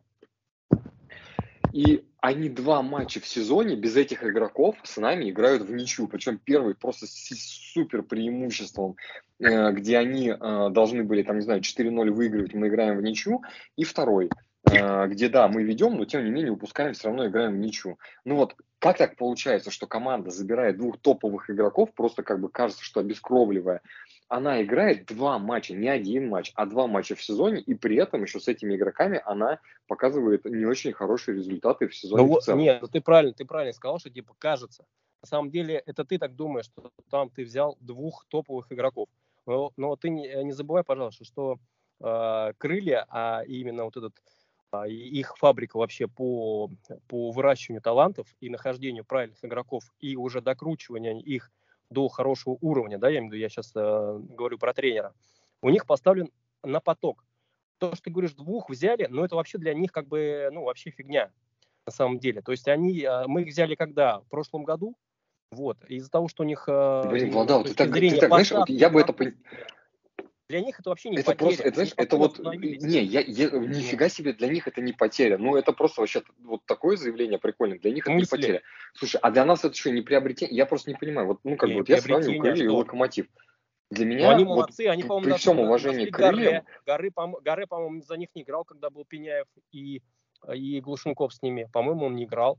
[1.73, 6.07] И они два матча в сезоне без этих игроков с нами играют в ничью.
[6.07, 7.29] Причем первый просто с
[7.73, 8.95] супер преимуществом,
[9.39, 13.41] э, где они э, должны были, там, не знаю, 4-0 выигрывать, мы играем в ничью.
[13.75, 14.29] И второй,
[15.07, 17.97] где, да, мы ведем, но тем не менее упускаем, все равно играем в ничью.
[18.25, 22.83] Ну вот, как так получается, что команда забирает двух топовых игроков, просто как бы кажется,
[22.83, 23.81] что обескровливая,
[24.27, 28.23] она играет два матча, не один матч, а два матча в сезоне, и при этом
[28.23, 32.59] еще с этими игроками она показывает не очень хорошие результаты в сезоне ну, в целом.
[32.59, 34.85] Нет, ну ты правильно, ты правильно сказал, что типа кажется.
[35.21, 39.07] На самом деле это ты так думаешь, что там ты взял двух топовых игроков.
[39.45, 41.59] Но, но ты не, не забывай, пожалуйста, что
[42.01, 44.21] э, крылья, а именно вот этот э,
[44.87, 46.69] их фабрика вообще по,
[47.07, 51.51] по выращиванию талантов и нахождению правильных игроков и уже докручивания их
[51.89, 55.13] до хорошего уровня, да, я имею в виду, я сейчас э, говорю про тренера,
[55.61, 56.29] у них поставлен
[56.63, 57.23] на поток.
[57.77, 60.89] То, что ты говоришь, двух взяли, ну, это вообще для них как бы, ну, вообще
[60.89, 61.31] фигня
[61.85, 62.41] на самом деле.
[62.41, 64.21] То есть они, э, мы их взяли когда?
[64.21, 64.95] В прошлом году,
[65.51, 66.65] вот, из-за того, что у них...
[66.67, 69.13] Э, Блин, Владал, ты так, ты так знаешь, вот я бы это
[70.49, 71.47] для них это вообще не это потеря.
[71.47, 75.37] Просто, это, знаешь, это вот, не, я, я, нифига себе, для них это не потеря.
[75.37, 77.79] Ну, это просто вообще вот такое заявление прикольное.
[77.79, 78.61] Для них это не потеря.
[78.93, 80.55] Слушай, а для нас это что, не приобретение?
[80.55, 81.27] Я просто не понимаю.
[81.27, 83.27] Вот, ну, как бы, вот я сравниваю крылья и локомотив.
[83.89, 86.65] Для меня, ну, они молодцы, вот, они, по-моему, при всем уважении к крыльям...
[86.85, 90.01] Горы, Горы, по-моему, за них не играл, когда был Пеняев и,
[90.51, 91.69] и Глушенков с ними.
[91.71, 92.57] По-моему, он не играл.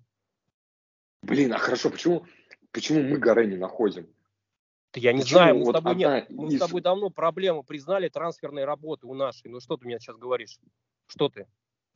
[1.23, 2.25] Блин, а хорошо, почему,
[2.71, 4.14] почему мы горы не находим?
[4.95, 5.39] Я не Почему?
[5.39, 6.57] знаю, мы, вот с тобой, нет, мы из...
[6.57, 9.51] с тобой давно проблему признали трансферной работы у нашей.
[9.51, 10.59] Ну что ты мне сейчас говоришь?
[11.07, 11.47] Что ты?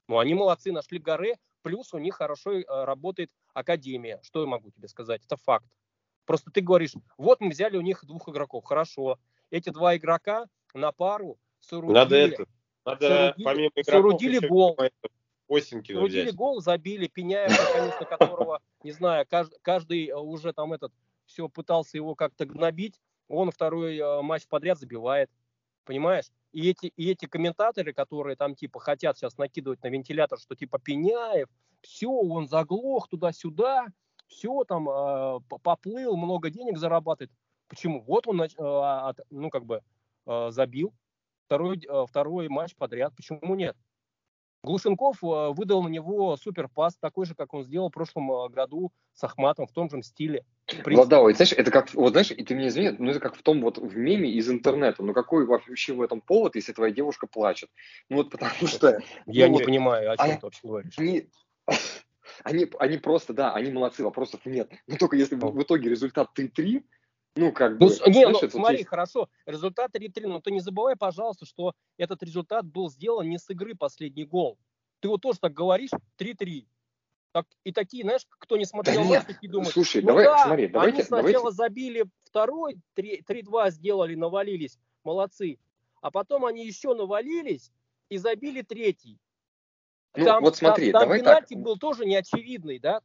[0.08, 4.20] Ну они молодцы, нашли горы, плюс у них хорошо э, работает академия.
[4.22, 5.24] Что я могу тебе сказать?
[5.24, 5.66] Это факт.
[6.24, 9.18] Просто ты говоришь, вот мы взяли у них двух игроков, хорошо.
[9.50, 12.46] Эти два игрока на пару соорудили, надо это,
[12.84, 14.78] надо соорудили, помимо игроков соорудили гол.
[15.48, 16.34] Осенькину соорудили взять.
[16.34, 20.92] гол, забили, Пеняев, конечно, которого, не знаю, каждый, каждый уже там этот
[21.38, 25.31] все пытался его как-то гнобить, он второй э, матч подряд забивает,
[25.85, 26.27] понимаешь?
[26.53, 30.81] И эти, и эти комментаторы, которые там типа хотят сейчас накидывать на вентилятор, что типа
[30.81, 31.48] Пеняев,
[31.81, 33.87] все, он заглох туда-сюда,
[34.27, 37.31] все там э, поплыл, много денег зарабатывает.
[37.68, 38.03] Почему?
[38.03, 38.48] Вот он, э,
[39.31, 39.83] ну как бы
[40.27, 40.92] э, забил
[41.46, 43.14] второй, э, второй матч подряд.
[43.14, 43.77] Почему нет?
[44.62, 48.92] Глушенков э, выдал на него суперпас, такой же, как он сделал в прошлом э, году
[49.14, 50.44] с Ахматом, в том же стиле.
[50.85, 53.61] Владава, знаешь, это как, вот знаешь, и ты мне извини, ну это как в том
[53.61, 55.03] вот в меме из интернета.
[55.03, 57.71] Ну какой вообще в этом повод, если твоя девушка плачет?
[58.09, 59.01] Ну вот потому что...
[59.27, 60.94] Я ну, не вот, понимаю, о чем а, ты вообще говоришь.
[60.99, 61.29] Они,
[62.42, 64.71] они, они просто, да, они молодцы, вопросов нет.
[64.88, 66.83] Но только если в, в итоге результат 3-3,
[67.38, 67.87] ну, как ну, бы.
[67.87, 68.88] Не, знаешь, ну, смотри, есть...
[68.88, 73.48] хорошо, результат 3-3, но ты не забывай, пожалуйста, что этот результат был сделан не с
[73.51, 74.59] игры последний гол.
[75.01, 76.66] Ты вот тоже так говоришь, 3-3.
[77.31, 80.44] Так, и такие, знаешь, кто не смотрел да матч, такие думают, слушай, ну давай, да,
[80.46, 81.57] смотри, давайте, они сначала давайте.
[81.57, 85.59] забили второй, 3-2 сделали, навалились, молодцы.
[86.01, 87.70] А потом они еще навалились
[88.09, 89.18] и забили третий.
[90.16, 91.62] Ну, там, вот смотри, там, давай там пенальти так.
[91.62, 93.01] был тоже неочевидный, да?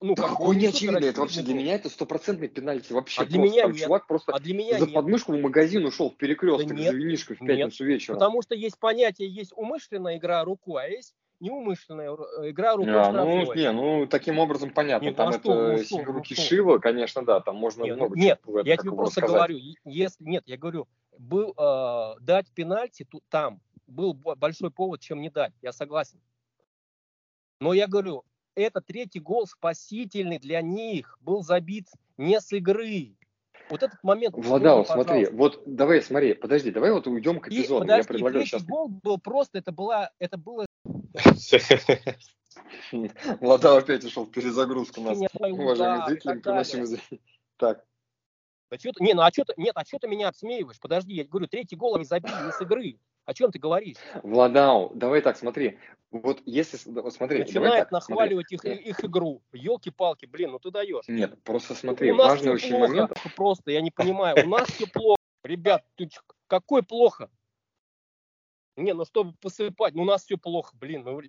[0.00, 3.22] Ну, да какой не очевидно, это вообще для меня это стопроцентный пенальти вообще.
[3.22, 3.82] А для просто, меня там нет.
[3.82, 4.94] чувак просто а для меня за нет.
[4.94, 7.94] подмышку в магазин ушел в перекресток да за винишкой в пятницу нет.
[7.94, 8.18] вечером.
[8.18, 13.12] Потому что есть понятие, есть умышленная игра рукой, а есть неумышленная э, игра рукой а,
[13.12, 15.06] ну, не, ну, таким образом понятно.
[15.06, 18.16] Нет, там ну, это ну, что, руки ну, Шива, конечно, да, там можно нет, много
[18.18, 19.36] Нет, чего я тебе просто сказать.
[19.36, 25.20] говорю, если, нет, я говорю, был, э, дать пенальти тут, там был большой повод, чем
[25.20, 26.20] не дать, я согласен.
[27.60, 28.24] Но я говорю,
[28.56, 33.14] это третий гол спасительный для них был забит не с игры.
[33.68, 34.34] Вот этот момент.
[34.36, 37.84] Владал, смотри, вот давай, смотри, подожди, давай вот уйдем к эпизоду.
[37.84, 38.64] И, подожди, Я предлагаю третий сейчас.
[38.64, 40.66] гол был просто, это было, это было.
[43.40, 46.86] Владал опять ушел в перезагрузку нас, уважаемые зрители, приносим
[47.56, 47.84] Так.
[48.68, 50.80] А что не, ну а что ты, нет, а что ты меня обсмеиваешь?
[50.80, 52.98] Подожди, я говорю, третий гол они забили не с игры.
[53.26, 53.96] О чем ты говоришь?
[54.22, 55.78] Владау, давай так, смотри.
[56.12, 56.76] Вот если,
[57.10, 58.74] смотри, Начинает так, нахваливать смотри.
[58.76, 59.42] Их, их игру.
[59.52, 61.06] Елки-палки, блин, ну ты даешь.
[61.08, 63.12] Нет, просто смотри, у важный очень плохо, момент.
[63.34, 65.20] Просто, я не понимаю, у нас все плохо.
[65.42, 66.08] Ребят, ты,
[66.46, 67.28] какой плохо?
[68.76, 71.02] Не, ну чтобы посыпать, ну у нас все плохо, блин.
[71.02, 71.20] Ну,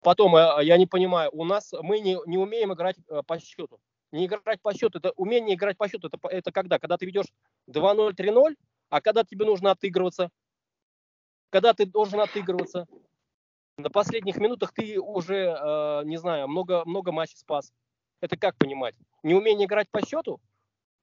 [0.00, 3.78] потом, э, я не понимаю, у нас, мы не, не умеем играть э, по счету.
[4.12, 6.78] Не играть по счету, это умение играть по счету, это, это когда?
[6.78, 7.26] Когда ты ведешь
[7.68, 8.56] 2-0, 3-0,
[8.88, 10.30] а когда тебе нужно отыгрываться
[11.54, 12.88] когда ты должен отыгрываться.
[13.78, 17.72] На последних минутах ты уже, э, не знаю, много, много матчей спас.
[18.20, 18.96] Это как понимать?
[19.22, 20.40] Неумение играть по счету?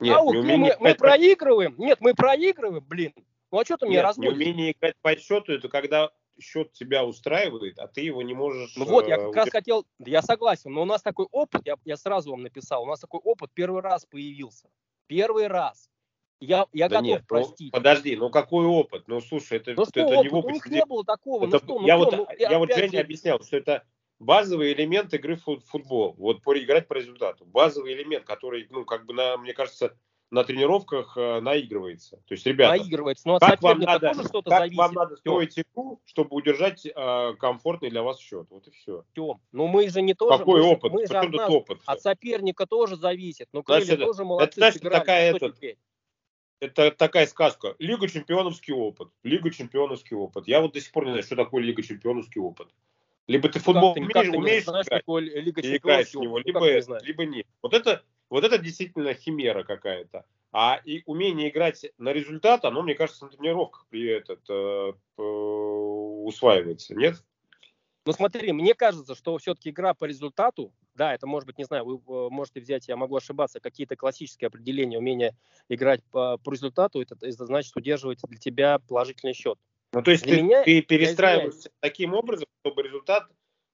[0.02, 0.76] Нет, а, неумение...
[0.78, 1.76] мы, мы проигрываем.
[1.78, 3.14] Нет, мы проигрываем, блин.
[3.50, 4.34] Ну а что ты меня разводишь?
[4.34, 8.76] Неумение играть по счету, это когда счет тебя устраивает, а ты его не можешь...
[8.76, 11.76] Ну вот, я как э, раз хотел, я согласен, но у нас такой опыт, я,
[11.86, 14.70] я сразу вам написал, у нас такой опыт первый раз появился.
[15.08, 15.90] Первый раз.
[16.42, 17.72] Я, я да готов нет, ну, простить.
[17.72, 19.04] Ну, подожди, ну какой опыт?
[19.08, 20.32] Ну слушай, это, ну, что это опыт?
[20.32, 20.52] не опыт.
[20.52, 21.46] У них не было такого.
[21.46, 23.84] Это, ну, что, ну, я что, вот, ну, я вот Жене объяснял, что это
[24.20, 26.16] базовый элемент игры в футбол.
[26.18, 27.46] Вот играть по результату.
[27.46, 29.96] Базовый элемент, который, ну, как бы, на, мне кажется,
[30.32, 32.18] на тренировках э, наигрывается.
[32.26, 33.28] То есть, ребята, наигрывается.
[33.28, 34.78] Но ну, как, вам надо, тоже что-то как зависит.
[34.78, 38.48] вам надо строить игру, чтобы удержать э, комфортный для вас счет?
[38.50, 39.04] Вот и все.
[39.14, 39.42] Тем.
[39.52, 40.40] Ну мы же не тоже.
[40.40, 40.94] Какой мы, опыт?
[40.94, 41.82] Мы же от, нас, опыт?
[41.86, 43.50] от соперника тоже зависит.
[43.52, 44.46] Ну, Крылья тоже молодцы.
[44.46, 45.60] Это, знаешь, такая этот,
[46.62, 47.76] это такая сказка.
[47.80, 49.10] Лига чемпионовский опыт.
[49.24, 50.48] Лига чемпионовский опыт.
[50.48, 52.70] Я вот до сих пор не знаю, что такое Лига чемпионовский опыт.
[53.28, 56.60] Либо ты футбол ты, умеешь, умеешь знаешь, играть, такое Лига и играешь в него, либо,
[56.60, 57.48] ну, либо нет.
[57.62, 60.26] Вот это, вот это действительно химера какая-то.
[60.52, 65.22] А и умение играть на результат, оно, мне кажется, на тренировках при этот, э, э,
[65.22, 67.24] усваивается, нет?
[68.06, 71.86] Ну смотри, мне кажется, что все-таки игра по результату, да, это может быть, не знаю,
[71.86, 75.36] вы э, можете взять, я могу ошибаться, какие-то классические определения, умение
[75.70, 79.60] играть по, по результату, это, это значит удерживать для тебя положительный счет.
[79.94, 83.28] Ну то есть для ты, меня, ты перестраиваешься таким образом, чтобы результат,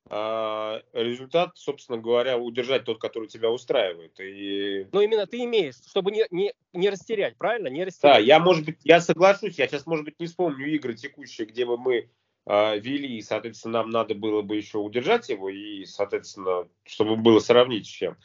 [0.10, 4.20] э, результат, собственно говоря, удержать тот, который тебя устраивает.
[4.20, 4.88] И...
[4.92, 7.68] Ну именно ты имеешь, чтобы не, не, не растерять, правильно?
[7.70, 8.18] Не растерять.
[8.18, 11.66] Да, я, может быть, я соглашусь, я сейчас, может быть, не вспомню игры текущие, где
[11.66, 12.10] бы мы
[12.48, 17.86] вели, и, соответственно, нам надо было бы еще удержать его, и, соответственно, чтобы было сравнить
[17.86, 18.16] с чем.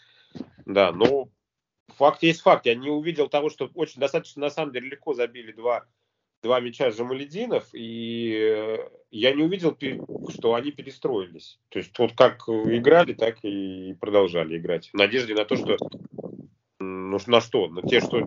[0.64, 1.28] Да, но
[1.96, 2.66] факт есть факт.
[2.66, 5.86] Я не увидел того, что очень достаточно, на самом деле, легко забили два,
[6.42, 9.76] два мяча Жамалединов, и э, я не увидел,
[10.30, 11.58] что они перестроились.
[11.68, 14.90] То есть вот как играли, так и продолжали играть.
[14.90, 15.76] В надежде на то, что
[16.78, 17.68] ну, на что?
[17.68, 18.24] На те, что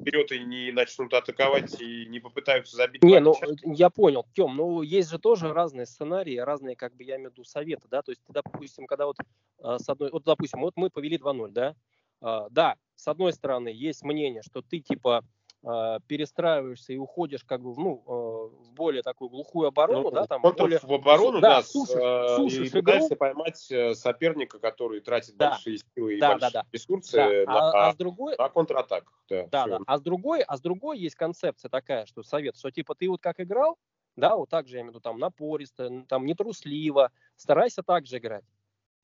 [0.00, 3.02] вперед и не начнут атаковать и не попытаются забить.
[3.02, 3.34] Не, ну
[3.64, 7.32] я понял, Тем, ну есть же тоже разные сценарии, разные, как бы я имею в
[7.34, 9.16] виду, советы, да, то есть, допустим, когда вот
[9.58, 11.76] а, с одной, вот, допустим, вот мы повели 2-0, да,
[12.20, 15.24] а, да, с одной стороны, есть мнение, что ты типа
[15.62, 20.40] перестраиваешься и уходишь как бы ну, а, в более такую глухую оборону, ну, да, там
[20.40, 20.78] более...
[20.78, 25.50] в оборону, да, да сушишь, э, сушишь и пытаешься поймать э, соперника, который тратит да.
[25.50, 26.68] большие силы и да, большие да, да.
[26.72, 27.52] ресурсы да.
[27.52, 28.36] на, а, а с другой...
[28.38, 29.12] на контратак.
[29.28, 29.78] Да, да, да.
[29.86, 33.20] А с другой, а с другой есть концепция такая, что совет, что типа ты вот
[33.20, 33.76] как играл,
[34.16, 38.16] да, вот так же я имею в виду там напористо, там нетрусливо, старайся так же
[38.16, 38.44] играть.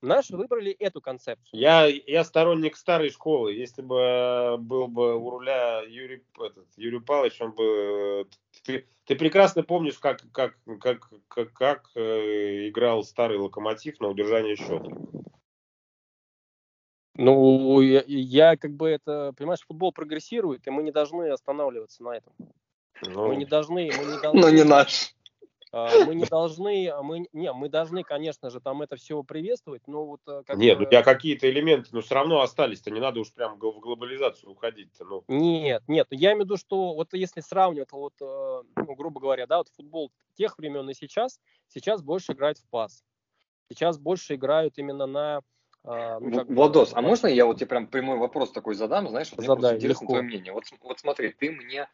[0.02, 1.58] Наши выбрали эту концепцию.
[1.58, 3.54] Я, я сторонник старой школы.
[3.54, 8.28] Если бы э, был бы у руля Юрий, этот, Юрий Павлович, он бы...
[8.62, 14.56] Ты, ты прекрасно помнишь, как, как, как, как, как э, играл старый локомотив на удержание
[14.56, 14.90] счета.
[17.14, 22.10] Ну, я, я как бы это, понимаешь, футбол прогрессирует, и мы не должны останавливаться на
[22.16, 22.34] этом.
[23.02, 24.40] Ну, мы не должны, мы не должны.
[24.40, 25.15] Но не наш.
[25.76, 29.82] А, мы не должны, а мы, не, мы должны, конечно же, там это все приветствовать,
[29.86, 30.20] но вот...
[30.26, 33.30] Э, как Нет, ну, у тебя какие-то элементы, но все равно остались-то, не надо уж
[33.30, 35.24] прям в глобализацию уходить-то, ну.
[35.28, 39.46] Нет, нет, я имею в виду, что вот если сравнивать, вот, э, ну, грубо говоря,
[39.46, 43.04] да, вот футбол тех времен и сейчас, сейчас больше играет в пас.
[43.68, 45.42] Сейчас больше играют именно на
[45.84, 49.44] а, ну, Владос, а можно я вот тебе прям прямой вопрос такой задам, знаешь, вот
[49.44, 50.52] Задай, мне интересно твое мнение.
[50.54, 51.86] Вот, вот смотри, ты мне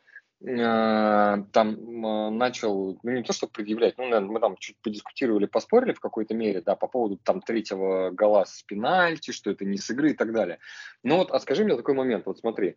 [0.45, 5.93] там э, начал, ну не то что предъявлять, ну, наверное, мы там чуть подискутировали, поспорили
[5.93, 9.89] в какой-то мере, да, по поводу там третьего гола с пенальти, что это не с
[9.91, 10.59] игры и так далее.
[11.05, 12.77] Ну вот, а скажи мне такой момент, вот смотри,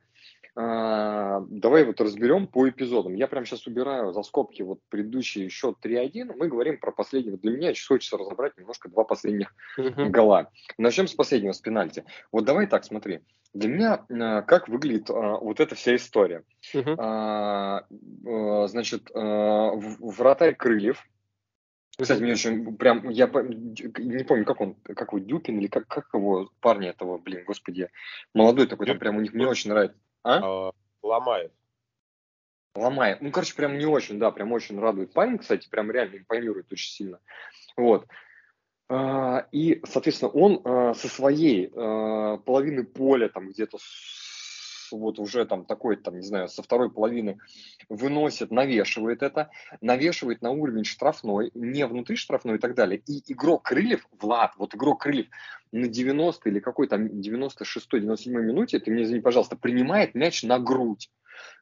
[0.56, 3.14] давай вот разберем по эпизодам.
[3.16, 7.38] Я прямо сейчас убираю за скобки вот предыдущий счет 3-1, мы говорим про последнего.
[7.38, 10.10] Для меня очень хочется разобрать немножко два последних uh-huh.
[10.10, 10.50] гола.
[10.78, 12.06] Начнем с последнего, с пенальти.
[12.32, 13.20] Вот давай так, смотри.
[13.54, 16.44] Для меня э, как выглядит а, вот эта вся история.
[16.74, 16.96] Uh-huh.
[16.98, 17.86] А,
[18.26, 21.04] а, значит, а, вратарь Крыльев,
[21.98, 26.08] кстати, мне очень прям, я не помню, как он, как его, Дюкин или как, как
[26.14, 27.90] его, парня этого, блин, господи,
[28.34, 29.98] молодой такой, там прям у них мне очень нравится.
[30.26, 30.72] А?
[31.04, 31.54] Ломает.
[32.76, 33.22] Ломает.
[33.22, 36.92] Ну, короче, прям не очень, да, прям очень радует парень, кстати, прям реально импонирует очень
[36.92, 37.20] сильно.
[37.78, 38.08] Вот.
[38.90, 43.78] А, и, соответственно, он а, со своей а, половины поля, там где-то
[44.98, 47.40] вот уже там такой, там, не знаю, со второй половины
[47.90, 49.50] выносит, навешивает это,
[49.82, 53.02] навешивает на уровень штрафной, не внутри штрафной и так далее.
[53.06, 55.28] И игрок Крыльев, Влад, вот игрок Крыльев
[55.72, 61.10] на 90 или какой там 96-97 минуте, ты мне извини, пожалуйста, принимает мяч на грудь.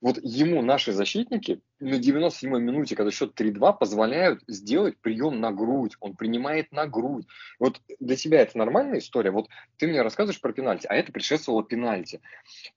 [0.02, 5.96] Вот ему наши защитники на 97-й минуте, когда счет 3-2, позволяют сделать прием на грудь.
[6.00, 7.26] Он принимает на грудь.
[7.60, 9.32] Вот для тебя это нормальная история?
[9.32, 12.22] Вот ты мне рассказываешь про пенальти, а это предшествовало пенальти.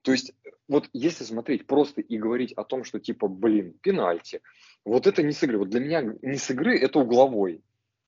[0.03, 0.33] То есть
[0.69, 4.41] вот если смотреть просто и говорить о том, что типа, блин, пенальти,
[4.85, 5.59] вот это не с игры.
[5.59, 7.63] Вот для меня не с игры, это угловой.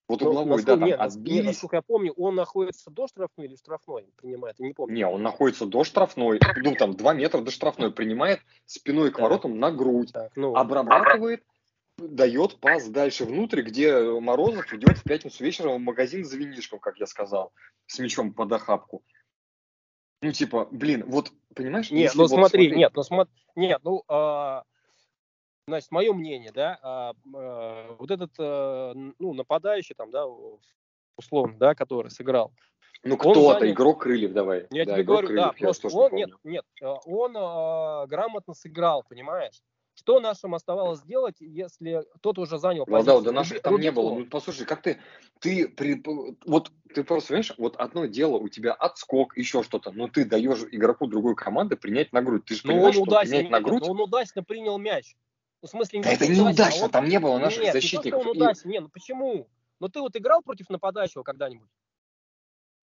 [0.08, 1.44] Вот угловой, да, там нет, отбились.
[1.44, 4.94] насколько я помню, он находится до штрафной или штрафной принимает, я не помню.
[4.94, 9.58] Не, он находится до штрафной, ну там 2 метра до штрафной, принимает спиной к воротам
[9.58, 11.44] на грудь, так, ну, обрабатывает,
[11.98, 16.98] дает пас дальше внутрь, где Морозов идет в пятницу вечером в магазин за винишком, как
[16.98, 17.52] я сказал,
[17.86, 19.02] с мячом под охапку.
[20.22, 21.90] Ну, типа, блин, вот, понимаешь?
[21.90, 22.76] Нет, ну вот смотри, смотреть...
[22.76, 24.64] нет, ну смотри, нет, ну, а,
[25.68, 30.26] значит, мое мнение, да, а, а, вот этот, а, ну, нападающий там, да,
[31.16, 32.52] условно, да, который сыграл.
[33.04, 33.72] Ну, кто-то, занял...
[33.72, 34.66] игрок Крыльев, давай.
[34.70, 39.62] Я да, тебе говорю, Крыльев, да, просто он, нет, нет, он а, грамотно сыграл, понимаешь?
[39.98, 43.14] Что нашим оставалось сделать, если тот уже занял позицию?
[43.14, 44.14] Владал, да наших там не было.
[44.14, 45.00] Ну, послушай, как ты,
[45.40, 46.00] ты, при,
[46.46, 50.60] вот ты просто, понимаешь, вот одно дело, у тебя отскок, еще что-то, но ты даешь
[50.70, 52.44] игроку другой команды принять на грудь.
[52.44, 53.82] Ты же ну, он удачно, на грудь...
[53.88, 55.16] он удачно принял мяч.
[55.60, 56.90] Ну, в смысле, да это неудачно, он...
[56.90, 58.20] там не было наших Нет, защитников.
[58.20, 58.68] Не то, он удачно.
[58.68, 58.72] И...
[58.72, 59.48] Не, ну почему?
[59.80, 61.68] Ну ты вот играл против нападающего когда-нибудь?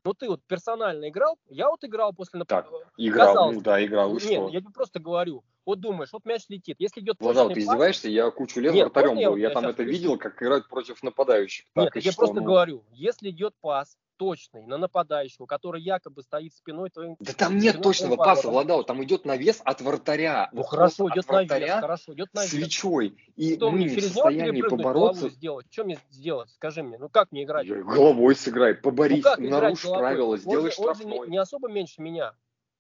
[0.04, 2.80] Ну ты вот персонально играл, я вот играл после нападения.
[2.80, 4.50] Так, играл, Казалось, ну да, играл, и Нет, что?
[4.50, 8.08] я тебе просто говорю, вот думаешь, вот мяч летит, если идет Владал, ты издеваешься?
[8.08, 11.66] Я кучу лет Нет, вратарем был, я, я там это видел, как играть против нападающих.
[11.74, 12.44] Так, Нет, я что, просто ну...
[12.44, 17.16] говорю, если идет пас, точный на нападающего, который якобы стоит спиной твоим...
[17.20, 20.50] Да там нет точного паса, Владал, там идет навес от вратаря.
[20.52, 22.50] Ну вот хорошо, идет навес, хорошо, идет навес.
[22.50, 23.18] Свечой.
[23.36, 25.30] И Что, мы не в состоянии побороться.
[25.30, 25.68] сделать?
[25.72, 26.50] Что мне сделать?
[26.52, 27.68] Скажи мне, ну как мне играть?
[27.68, 31.20] Головой сыграй, поборись, ну, нарушь правила, сделай штрафной.
[31.20, 32.34] Он не, не особо меньше меня.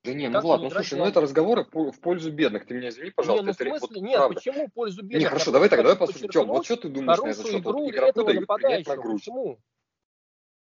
[0.06, 2.68] Да не, ну ладно, ну слушай, ну это разговоры в пользу бедных.
[2.68, 3.44] Ты меня извини, пожалуйста.
[3.44, 4.36] Не, ну, в смысле, это, вот, нет, правда.
[4.36, 5.20] почему в пользу бедных?
[5.20, 6.48] Не, хорошо, давай так, давай послушаем.
[6.48, 7.64] Вот что ты думаешь на этот счет?
[7.64, 9.22] Вот игроку дают принять на грудь.
[9.22, 9.60] Почему?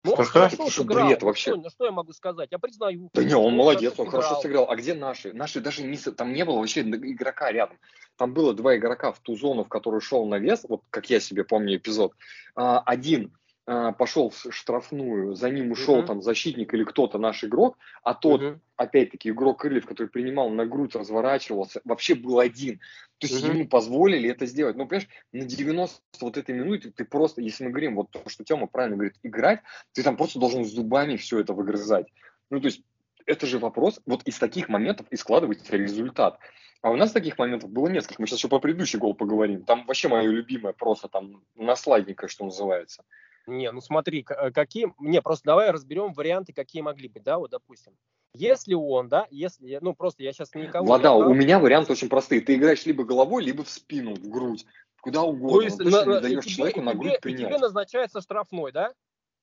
[0.05, 1.57] Ну, что, что, что, что бред вообще?
[1.57, 2.49] Что, что я могу сказать?
[2.53, 3.09] Я признаю.
[3.15, 4.71] Да не, он молодец, он хорошо сыграл.
[4.71, 5.33] А где наши?
[5.33, 5.97] Наши даже не...
[5.97, 7.79] Там не было вообще игрока рядом.
[8.17, 11.21] Там было два игрока в ту зону, в которую шел на вес, вот как я
[11.21, 12.13] себе помню эпизод.
[12.55, 13.33] А, один
[13.67, 16.07] пошел в штрафную, за ним ушел uh-huh.
[16.07, 18.59] там защитник или кто-то наш игрок, а тот, uh-huh.
[18.77, 22.81] опять-таки, игрок Крыльев, который принимал на грудь, разворачивался, вообще был один.
[23.19, 23.55] То есть uh-huh.
[23.55, 24.77] ему позволили это сделать.
[24.77, 28.45] Ну, понимаешь, на 90 вот этой минуте ты просто, если мы говорим, вот то, что
[28.45, 29.61] Тёма правильно говорит, играть,
[29.93, 32.07] ты там просто должен зубами все это выгрызать.
[32.51, 32.83] Ну, то есть
[33.25, 36.39] это же вопрос, вот из таких моментов и складывается результат.
[36.83, 38.21] А у нас таких моментов было несколько.
[38.21, 39.65] Мы сейчас еще по предыдущий гол поговорим.
[39.65, 43.05] Там вообще мое любимое, просто там на слайдненькое, что называется.
[43.47, 44.93] Не, ну смотри, э, какие...
[44.99, 47.95] Не, просто давай разберем варианты, какие могли быть, да, вот, допустим.
[48.35, 50.85] Если он, да, если, ну, просто я сейчас никого...
[50.85, 52.41] Влада, не у меня варианты очень простые.
[52.41, 54.67] Ты играешь либо головой, либо в спину, в грудь,
[55.01, 55.59] куда угодно.
[55.59, 57.49] То есть, ну, на, не даешь тебе, человеку на грудь принять.
[57.49, 58.93] тебе назначается штрафной, да?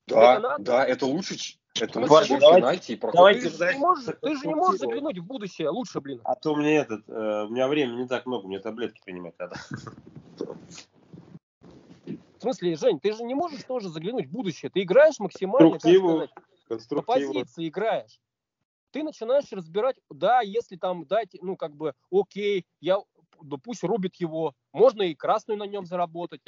[0.07, 1.35] Да, это да, это лучше,
[1.79, 5.23] это ну, лучше давайте, давайте, ты, же не можешь, ты же не можешь заглянуть в
[5.23, 6.19] будущее лучше, блин.
[6.25, 9.55] А то мне этот, э, у меня времени не так много, мне таблетки принимать надо.
[12.41, 14.71] В смысле, Жень, ты же не можешь тоже заглянуть в будущее.
[14.71, 18.19] Ты играешь максимально, как сказать, по позиции играешь.
[18.89, 22.97] Ты начинаешь разбирать, да, если там дать, ну, как бы, окей, я,
[23.43, 26.41] да пусть рубит его, можно и красную на нем заработать.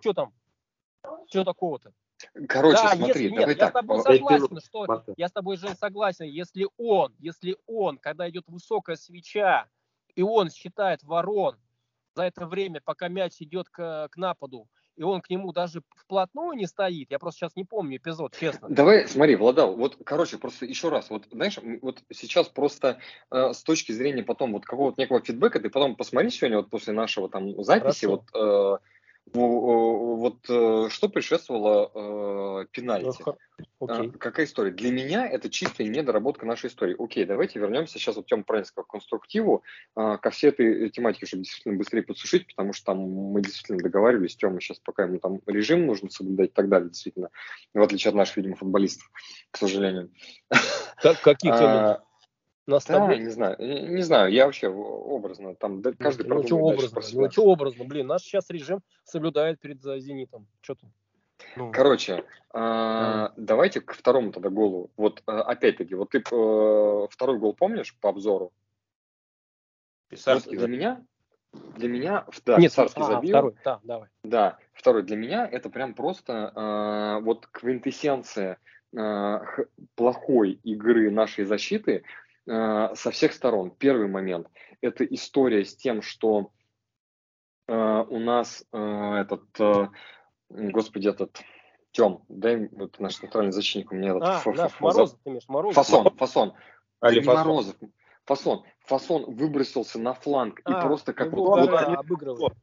[0.00, 0.32] Что там?
[1.28, 1.92] Что такого-то?
[2.48, 3.66] Короче, да, смотри, если, давай нет, так.
[3.66, 8.30] Я с тобой согласен, что я с тобой, Жень, согласен, если он, если он, когда
[8.30, 9.68] идет высокая свеча,
[10.14, 11.58] и он считает ворон
[12.14, 14.66] за это время, пока мяч идет к, к нападу,
[14.98, 17.10] и он к нему даже вплотную не стоит.
[17.10, 18.68] Я просто сейчас не помню эпизод, честно.
[18.68, 22.98] Давай, смотри, Владал, вот, короче, просто еще раз, вот, знаешь, вот сейчас просто
[23.30, 26.92] э, с точки зрения потом вот какого-то некого фидбэка, ты потом посмотри сегодня вот после
[26.92, 28.24] нашего там записи, Хорошо.
[28.32, 28.97] вот, э,
[29.34, 33.22] вот э, что предшествовало э, пенальти?
[33.80, 34.14] Okay.
[34.14, 34.70] А, какая история?
[34.70, 36.96] Для меня это чистая недоработка нашей истории.
[36.98, 39.62] Окей, давайте вернемся сейчас, вот Тем правильно конструктиву,
[39.96, 44.36] э, ко всей этой тематике, чтобы действительно быстрее подсушить, потому что там мы действительно договаривались,
[44.36, 47.30] Тема сейчас пока ему там режим нужно соблюдать и так далее, действительно,
[47.74, 49.10] в отличие от наших, видимо, футболистов,
[49.50, 50.10] к сожалению.
[51.00, 52.02] Как, каких а,
[52.68, 53.16] Наставление?
[53.16, 57.44] Да, не знаю, не знаю, я вообще образно, там каждый Ну, что образно, ну, что
[57.44, 60.92] образно, блин, наш сейчас режим соблюдает перед э, «Зенитом», что там?
[61.56, 61.72] Ну.
[61.72, 64.90] Короче, а, давайте к второму тогда голу.
[64.98, 68.52] Вот а, опять-таки, вот ты э, второй гол помнишь по обзору?
[70.10, 71.06] Писарский вот для меня,
[71.76, 73.30] для меня, да, Нет, Писарский а, забил.
[73.30, 74.08] Второй, да, давай.
[74.24, 75.04] Да, второй.
[75.04, 78.58] Для меня это прям просто э, вот квинтэссенция
[78.94, 79.38] э,
[79.94, 83.70] плохой игры нашей защиты Э, со всех сторон.
[83.70, 84.48] Первый момент–
[84.80, 86.50] это история с тем, что
[87.66, 87.74] э,
[88.08, 89.88] у нас э, этот, э,
[90.48, 91.42] господи, этот
[91.90, 95.30] Тем, дай вот наш центральный защитник, у меня этот а, ф, да, ф, Морозов, ты
[95.30, 95.74] имеешь, Морозов.
[95.74, 96.54] Фасон, Фасон.
[97.00, 97.40] Али фасон.
[97.40, 97.76] Морозов.
[98.24, 98.64] Фасон.
[98.80, 102.54] Фасон выбросился на фланг а, и просто как вот, да, обыгрывает.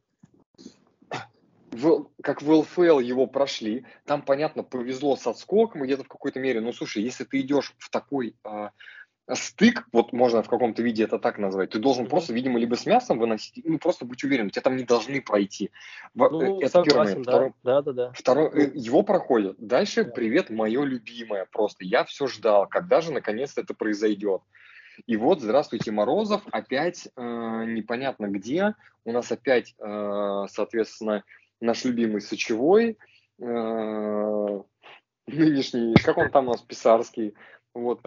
[1.72, 6.60] В, как в ЛФЛ его прошли, там, понятно, повезло с отскоком где-то в какой-то мере.
[6.60, 8.70] Но слушай, если ты идешь в такой а,
[9.32, 12.86] стык, вот можно в каком-то виде это так назвать, ты должен просто, видимо, либо с
[12.86, 15.70] мясом выносить, ну, просто быть уверен, тебя там не должны пройти.
[16.14, 17.14] Ну, это первое.
[17.14, 17.22] Да.
[17.22, 18.12] Второе, да, да, да.
[18.12, 18.72] Второе, mm-hmm.
[18.74, 19.56] его проходят.
[19.58, 20.10] Дальше, yeah.
[20.10, 21.84] привет, мое любимое просто.
[21.84, 24.42] Я все ждал, когда же наконец-то это произойдет.
[25.06, 28.74] И вот, здравствуйте, Морозов, опять э, непонятно где,
[29.04, 31.22] у нас опять, э, соответственно,
[31.60, 32.96] наш любимый Сочевой,
[33.38, 34.60] э,
[35.26, 37.34] нынешний, как он там у нас, Писарский,
[37.74, 38.00] вот,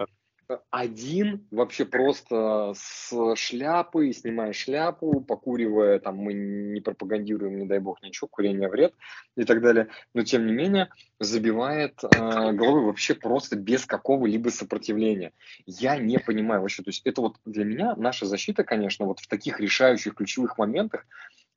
[0.70, 8.02] один вообще просто с шляпой, снимая шляпу, покуривая, там мы не пропагандируем, не дай бог,
[8.02, 8.94] ничего, курение вред
[9.36, 10.88] и так далее, но тем не менее
[11.18, 15.32] забивает э, головой вообще просто без какого-либо сопротивления.
[15.66, 19.28] Я не понимаю вообще, то есть это вот для меня наша защита, конечно, вот в
[19.28, 21.06] таких решающих ключевых моментах,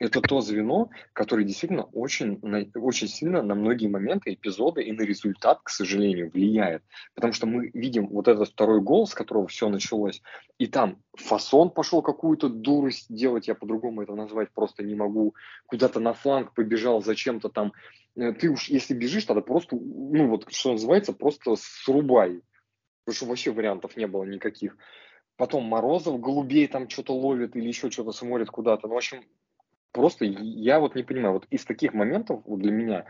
[0.04, 2.40] это то звено, которое действительно очень,
[2.76, 6.84] очень сильно на многие моменты, эпизоды и на результат, к сожалению, влияет.
[7.16, 10.22] Потому что мы видим вот этот второй гол, с которого все началось,
[10.58, 15.36] и там фасон пошел какую-то дурость делать, я по-другому это назвать просто не могу,
[15.68, 17.72] куда-то на фланг побежал, зачем-то там.
[18.18, 22.42] Э, ты уж, если бежишь, тогда просто, ну вот, что называется, просто срубай.
[23.06, 24.76] Потому что вообще вариантов не было никаких.
[25.38, 28.88] Потом Морозов голубей там что-то ловит или еще что-то смотрит куда-то.
[28.88, 29.24] Ну, в общем,
[29.94, 33.06] Просто я вот не понимаю, вот из таких моментов вот для меня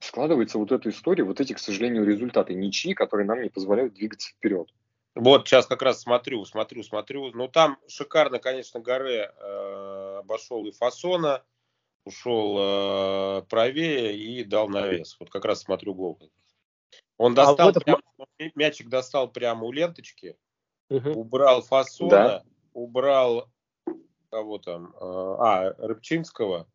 [0.00, 4.30] складывается вот эта история, вот эти, к сожалению, результаты ничьи, которые нам не позволяют двигаться
[4.30, 4.68] вперед.
[5.14, 7.30] Вот сейчас как раз смотрю, смотрю, смотрю.
[7.32, 11.44] Ну там шикарно, конечно, Горе э, обошел и Фасона,
[12.06, 15.16] ушел э, правее и дал навес.
[15.20, 16.18] Вот как раз смотрю гол.
[17.18, 18.00] Он а достал, а вот прям,
[18.38, 18.50] это...
[18.54, 20.34] мячик достал прямо у ленточки,
[20.88, 21.10] угу.
[21.10, 22.42] убрал Фасона, да.
[22.72, 23.51] убрал
[24.32, 26.66] кого там, э, а, Рыбчинского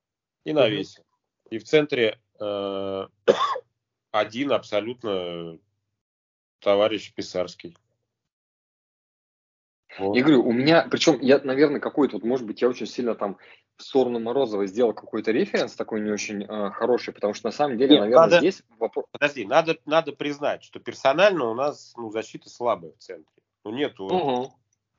[0.43, 1.01] и навесил.
[1.01, 1.55] Угу.
[1.55, 3.07] И в центре э,
[4.11, 5.57] один абсолютно
[6.59, 7.75] товарищ Писарский.
[9.97, 10.15] Вот.
[10.15, 13.39] Я говорю, у меня, причем я, наверное, какой-то, вот, может быть, я очень сильно там
[13.77, 17.79] в сторону Морозова сделал какой-то референс такой не очень э, хороший, потому что на самом
[17.79, 19.05] деле, Нет, наверное, надо, здесь вопрос...
[19.11, 23.41] Подожди, надо, надо признать, что персонально у нас ну, защита слабая в центре.
[23.63, 24.05] Ну, нету...
[24.05, 24.53] Угу.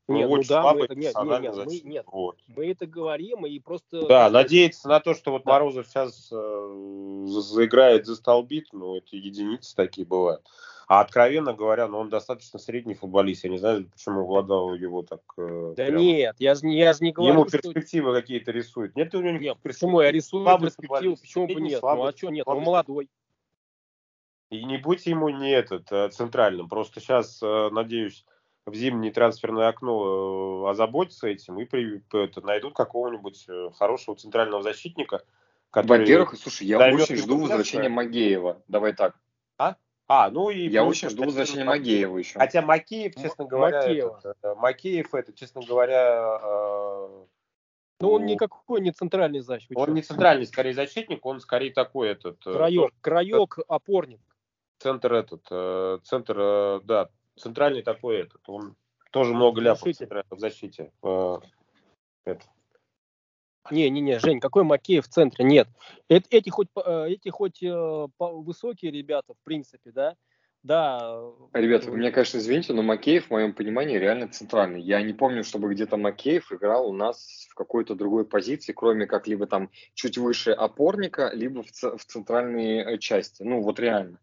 [0.09, 2.39] Ну, нет, ну да, мы это, нет, нет, нет, мы, нет, вот.
[2.47, 4.07] мы это говорим и просто...
[4.07, 5.53] Да, надеяться на то, что вот да.
[5.53, 10.49] Морозов сейчас э, заиграет, застолбит, ну, это единицы такие бывают.
[10.87, 13.45] А откровенно говоря, ну он достаточно средний футболист.
[13.45, 15.21] Я не знаю, почему Владау его так...
[15.37, 15.99] Э, да прям...
[15.99, 18.21] нет, я же я не говорю, Ему перспективы что...
[18.23, 18.97] какие-то рисует.
[18.97, 21.81] Нет у него нет, почему я рисую перспективы, почему бы нет?
[21.81, 22.61] Слабый, ну а что нет, слабый.
[22.61, 23.11] он молодой.
[24.49, 26.71] И не будь ему не этот центральным.
[26.71, 28.25] Просто сейчас, э, надеюсь,
[28.69, 33.47] в зимнее трансферное окно озаботятся этим и при, это, найдут какого-нибудь
[33.77, 35.23] хорошего центрального защитника.
[35.71, 38.63] Который Во-первых, слушай, я очень жду возвращения Магеева.
[38.69, 39.15] Давай так.
[39.59, 39.77] А?
[40.07, 40.69] А, ну и...
[40.69, 42.39] Я очень жду возвращения Макеева еще.
[42.39, 44.19] Хотя Макеев, честно говоря, Макеева.
[44.19, 46.39] Этот, э, Макеев, это, честно говоря...
[46.43, 47.25] Э,
[48.01, 49.79] ну, он никакой не центральный защитник.
[49.79, 52.39] Он не центральный, скорее, защитник, он скорее такой этот...
[52.47, 54.21] Э, краек, краек, опорник.
[54.79, 58.41] Центр этот, э, центр, э, да, центральный такой этот.
[58.49, 58.77] Он
[59.11, 60.93] тоже много ляпов в защите.
[61.03, 61.39] Э,
[62.25, 62.45] это.
[63.71, 65.45] Не-не-не, Жень, какой Макеев в центре?
[65.45, 65.69] Нет.
[66.09, 70.17] Эти хоть, э, эти хоть э, высокие ребята, в принципе, да,
[70.63, 71.23] да.
[71.53, 74.81] Ребята, вы меня, конечно, извините, но Макеев, в моем понимании, реально центральный.
[74.81, 79.29] Я не помню, чтобы где-то Макеев играл у нас в какой-то другой позиции, кроме как
[79.29, 83.43] либо там чуть выше опорника, либо в, в центральной э, части.
[83.43, 84.19] Ну, вот реально.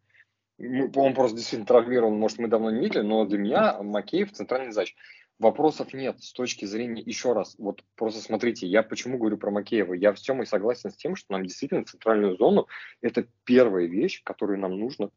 [0.57, 4.95] Он просто действительно травмирован, может, мы давно не видели, но для меня Макеев центральный зач.
[5.37, 9.93] Вопросов нет с точки зрения, еще раз, вот просто смотрите, я почему говорю про Макеева,
[9.93, 12.67] я с Тёмой согласен с тем, что нам действительно центральную зону–
[13.01, 15.09] это первая вещь, которую нам нужно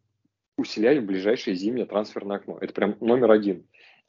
[0.57, 2.59] усилять в ближайшее зимнее трансферное окно.
[2.61, 3.65] Это прям номер один.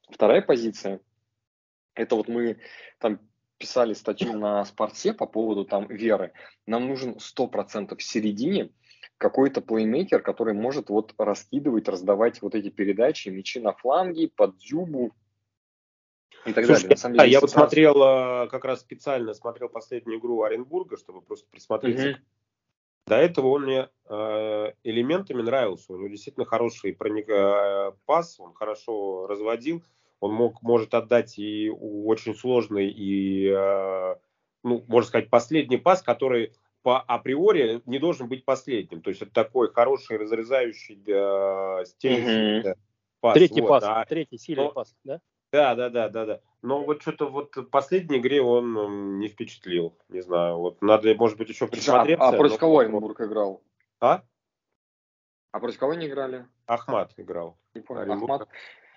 [0.09, 0.99] Вторая позиция–
[1.93, 2.57] это вот мы
[2.97, 3.19] там
[3.59, 6.33] писали статью на спорте по поводу там веры.
[6.65, 8.71] Нам нужен 100% в середине
[9.19, 15.13] какой-то плеймейкер, который может вот раскидывать, раздавать вот эти передачи, мячи на фланге, под дюбу,
[16.45, 16.89] и так Слушай, далее.
[16.89, 21.21] На самом деле, я вот смотрел, э, как раз специально смотрел последнюю игру Оренбурга, чтобы
[21.21, 22.11] просто присмотреться.
[22.11, 22.17] Угу.
[23.07, 25.91] До этого он мне э, элементами нравился.
[25.91, 29.83] У него действительно хороший проник, э, пас, он хорошо разводил.
[30.21, 34.15] Он мог, может отдать и очень сложный, и, э,
[34.63, 39.01] ну, можно сказать, последний пас, который по априори не должен быть последним.
[39.01, 42.67] То есть это такой хороший разрезающий э, стиль.
[42.67, 42.75] Угу.
[43.21, 43.33] Пас.
[43.33, 45.19] Третий вот, пас, а, третий сильный но, пас, да?
[45.51, 46.39] Да, да, да, да, да.
[46.61, 49.97] Но вот что-то вот в последней игре он не впечатлил.
[50.07, 50.57] Не знаю.
[50.57, 52.23] Вот надо, может быть, еще присмотреться.
[52.23, 52.59] А, а против но...
[52.59, 53.61] кого Оренбург играл?
[53.99, 54.23] А?
[55.51, 56.45] А против кого не играли?
[56.65, 57.57] Ахмат играл.
[57.73, 58.11] Не понял.
[58.13, 58.47] Ахмат?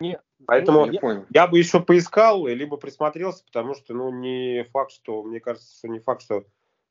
[0.01, 1.27] Не, Поэтому не понял.
[1.31, 5.89] я бы еще поискал, либо присмотрелся, потому что, ну, не факт, что, мне кажется, что
[5.89, 6.45] не факт, что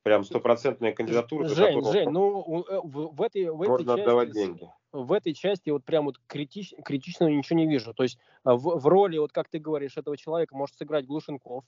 [0.03, 1.47] прям стопроцентная кандидатура.
[1.47, 4.69] Жень, Жень, ну э, в, в этой, в этой можно части, отдавать деньги.
[4.91, 7.93] В этой части вот прям вот критич, критичного ничего не вижу.
[7.93, 11.63] То есть а, в, в роли, вот как ты говоришь, этого человека может сыграть Глушенков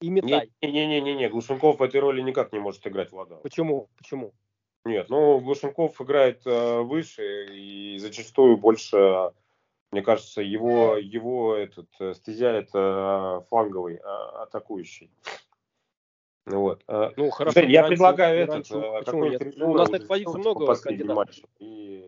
[0.00, 0.52] и Метай.
[0.62, 3.36] Не-не-не, Глушенков в этой роли никак не может играть Влада.
[3.36, 3.88] Почему?
[3.96, 4.32] Почему?
[4.84, 9.32] Нет, ну Глушенков играет э, выше и зачастую больше,
[9.90, 15.10] мне кажется, его, его этот э, стезя это э, фланговый, э, атакующий.
[16.48, 16.82] Вот.
[16.86, 17.60] А, ну, хорошо.
[17.60, 19.04] Я раньше, предлагаю раньше, этот.
[19.04, 19.56] Почему нет?
[19.56, 21.36] Ну, у нас на позиции много кандидатов.
[21.58, 22.04] И...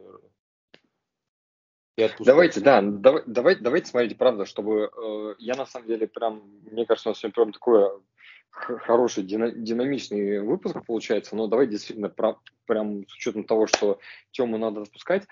[2.21, 6.87] давайте, да, давай, давайте, давайте смотрите, правда, чтобы э, я на самом деле прям, мне
[6.87, 7.93] кажется, у нас сегодня прям такое
[8.51, 13.99] хороший динамичный выпуск получается, но давай действительно про, прям с учетом того, что
[14.33, 15.27] тему надо запускать,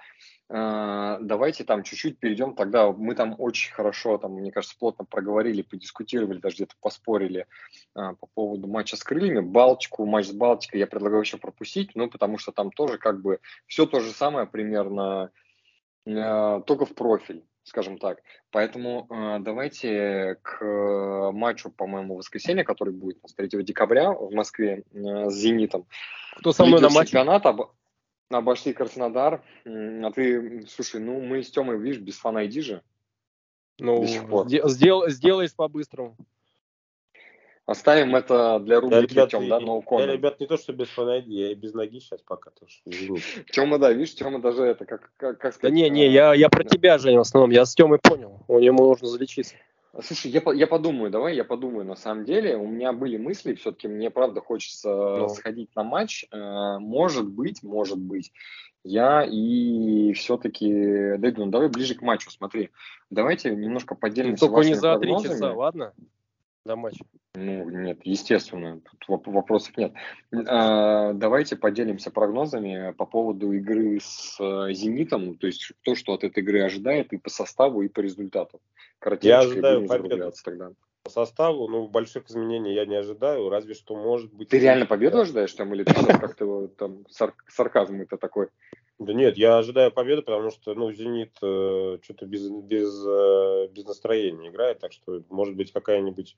[0.49, 5.63] э, давайте там чуть-чуть перейдем тогда, мы там очень хорошо, там, мне кажется, плотно проговорили,
[5.63, 7.47] подискутировали, даже где-то поспорили
[7.95, 12.09] э, по поводу матча с крыльями, Балтику, матч с Балтикой я предлагаю еще пропустить, ну,
[12.09, 15.31] потому что там тоже как бы все то же самое примерно,
[16.07, 18.23] э, только в профиль скажем так.
[18.51, 25.31] Поэтому э, давайте к э, матчу, по-моему, воскресенье, который будет 3 декабря в Москве э,
[25.31, 25.87] с «Зенитом».
[26.37, 27.13] Кто со мной на матче?
[27.13, 27.71] Чемпионат об...
[28.31, 29.43] обошли Краснодар.
[29.65, 32.83] А ты, слушай, ну мы с Тёмой, видишь, без фан же.
[33.81, 36.17] Ну, сдел, сделай по-быстрому.
[37.69, 40.07] Оставим это для рубрики я, ребят, Тем, да, no comment.
[40.07, 43.21] Я, ребят, не то, что без фанаги, я и без ноги сейчас пока тоже.
[43.53, 45.75] Тема, да, видишь, Тема даже это, как, как, как сказать.
[45.75, 46.71] Да не, не, я, я про да.
[46.71, 49.55] тебя, Женя, в основном, я с Темой понял, у него нужно залечиться.
[50.01, 51.85] Слушай, я, я подумаю, давай я подумаю.
[51.85, 55.29] На самом деле, у меня были мысли, все-таки мне правда хочется ну.
[55.29, 56.25] сходить на матч.
[56.33, 58.33] Э, может быть, может быть,
[58.83, 61.45] я и все-таки дойду.
[61.45, 62.71] Ну, давай ближе к матчу, смотри.
[63.11, 65.93] Давайте немножко поделимся ну, Только не за три часа, ладно?
[66.69, 67.03] До матча.
[67.35, 69.95] Ну, нет, естественно, тут вопросов нет.
[70.47, 76.25] А, давайте поделимся прогнозами по поводу игры с э, «Зенитом», то есть то, что от
[76.25, 78.61] этой игры ожидает и по составу, и по результату.
[79.23, 80.73] Я ожидаю победу тогда.
[81.09, 84.51] По составу, ну, больших изменений я не ожидаю, разве что может быть...
[84.51, 88.49] Ты реально победу ожидаешь там, или ты как-то там сар- сарказм это такой?
[88.99, 93.87] Да нет, я ожидаю победы, потому что, ну, «Зенит» э, что-то без, без, э, без
[93.87, 96.37] настроения играет, так что, может быть, какая-нибудь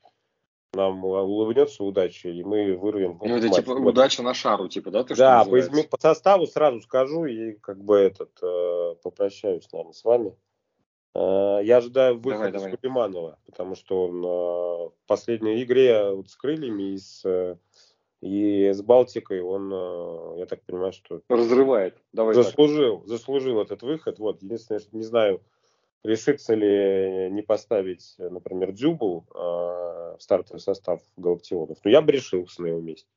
[0.73, 3.19] нам улыбнется удача, и мы вырвем.
[3.21, 5.03] Ну, это типа удача на шару, типа, да?
[5.03, 5.83] То, да, по, изме...
[5.83, 10.33] по составу сразу скажу и как бы этот э, попрощаюсь, наверное, с вами.
[11.13, 16.35] Э, я ожидаю выхода давай, Сулейманова, потому что он э, в последней игре вот с
[16.35, 17.57] крыльями и с, э,
[18.21, 21.97] и с Балтикой он, я так понимаю, что разрывает.
[22.13, 23.07] Давай заслужил, так.
[23.07, 24.19] заслужил этот выход.
[24.19, 25.41] Вот, единственное, что не знаю,
[26.03, 31.79] решится ли не поставить, например, Дзюбу в стартовый состав Галактионов.
[31.83, 33.09] Но я бы решился на его месте.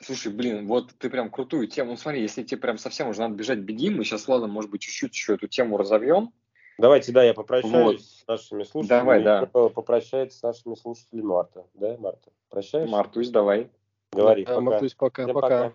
[0.00, 1.92] Слушай, блин, вот ты прям крутую тему.
[1.92, 3.90] Ну, смотри, если тебе прям совсем уже надо бежать, беги.
[3.90, 6.32] Мы сейчас, ладно, может быть, чуть-чуть еще эту тему разовьем.
[6.78, 8.00] Давайте, да, я попрощаюсь вот.
[8.02, 9.00] с нашими слушателями.
[9.00, 9.46] Давай, да.
[9.46, 11.66] Попрощается с нашими слушателями Марта.
[11.74, 12.30] Да, Марта?
[12.50, 12.92] Прощаешься?
[12.92, 13.70] Мартусь, давай.
[14.12, 14.60] Говори, да, пока.
[14.60, 15.72] Мартусь, пока, пока.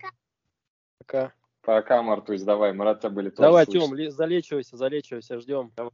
[1.00, 1.34] Пока.
[1.62, 2.74] Пока, Мартусь, давай.
[2.74, 5.72] Мы рад тебя были тоже Давай, Тем, залечивайся, залечивайся, ждем.
[5.76, 5.92] Давай.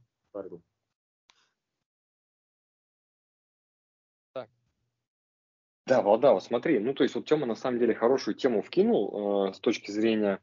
[4.34, 4.48] Так.
[5.86, 9.54] Да, Валдава, смотри, ну то есть вот Тёма на самом деле хорошую тему вкинул э,
[9.54, 10.40] с точки зрения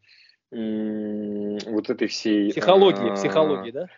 [0.52, 2.52] э, вот этой всей...
[2.52, 3.90] Психологии, э, психологии, да?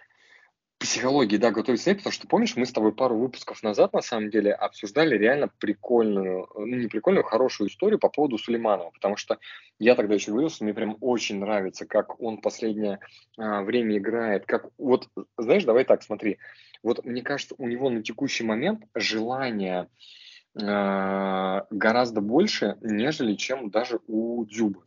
[0.79, 4.29] Психологии, да, готовить снэп, потому что, помнишь, мы с тобой пару выпусков назад, на самом
[4.29, 9.39] деле, обсуждали реально прикольную, ну, не прикольную, хорошую историю по поводу Сулейманова, потому что
[9.79, 12.99] я тогда еще говорил, что мне прям очень нравится, как он последнее
[13.37, 15.07] а, время играет, как, вот,
[15.37, 16.37] знаешь, давай так, смотри,
[16.83, 19.89] вот мне кажется, у него на текущий момент желание
[20.55, 24.83] а, гораздо больше, нежели чем даже у Дзюбы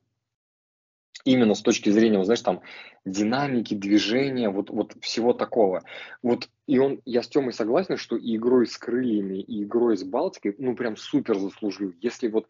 [1.25, 2.63] именно с точки зрения, вот, знаешь, там,
[3.05, 5.83] динамики, движения, вот, вот всего такого.
[6.23, 10.05] Вот, и он, я с Тёмой согласен, что и игрой с крыльями, и игрой с
[10.05, 11.93] Балтикой, ну, прям супер заслужил.
[12.01, 12.47] Если вот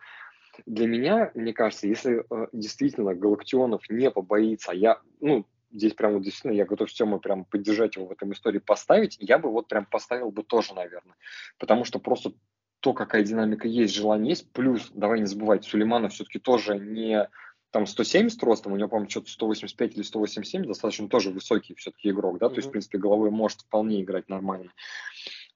[0.67, 6.23] для меня, мне кажется, если э, действительно Галактионов не побоится, я, ну, здесь прям вот
[6.23, 9.87] действительно я готов Тёмой прям поддержать его в этом истории, поставить, я бы вот прям
[9.87, 11.15] поставил бы тоже, наверное.
[11.59, 12.33] Потому что просто
[12.81, 17.29] то, какая динамика есть, желание есть, плюс, давай не забывать, Сулейманов все-таки тоже не
[17.71, 22.39] там 170 ростом, у него, по-моему, что-то 185 или 187, достаточно тоже высокий все-таки игрок,
[22.39, 22.51] да, mm-hmm.
[22.51, 24.73] то есть, в принципе, головой может вполне играть нормально.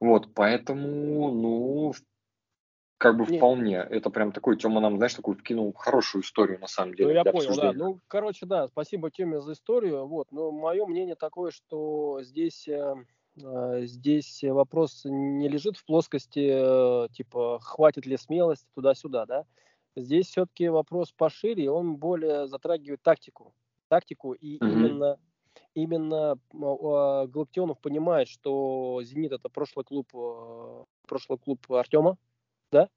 [0.00, 1.94] Вот, поэтому, ну,
[2.98, 3.36] как бы Нет.
[3.36, 3.76] вполне.
[3.76, 7.08] Это прям такой, Тёма нам, знаешь, такую вкинул хорошую историю, на самом деле.
[7.08, 7.72] Ну, я понял, да.
[7.72, 10.06] Ну, короче, да, спасибо Тёме за историю.
[10.06, 12.94] Вот, но мое мнение такое, что здесь, э,
[13.42, 19.44] э, здесь вопрос не лежит в плоскости, э, типа, хватит ли смелости туда-сюда, да.
[19.96, 23.54] Здесь все-таки вопрос пошире, он более затрагивает тактику.
[23.88, 24.72] Тактику, и mm-hmm.
[24.72, 25.18] именно,
[25.74, 32.16] именно э, Галактионов понимает, что «Зенит»— это прошлый клуб, э, прошлый клуб Артема,
[32.72, 32.88] да?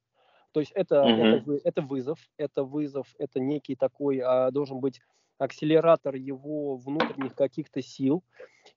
[0.52, 1.36] То есть это, mm-hmm.
[1.36, 5.00] это, это вызов, это вызов, это некий такой, а, должен быть
[5.38, 8.24] акселератор его внутренних каких-то сил.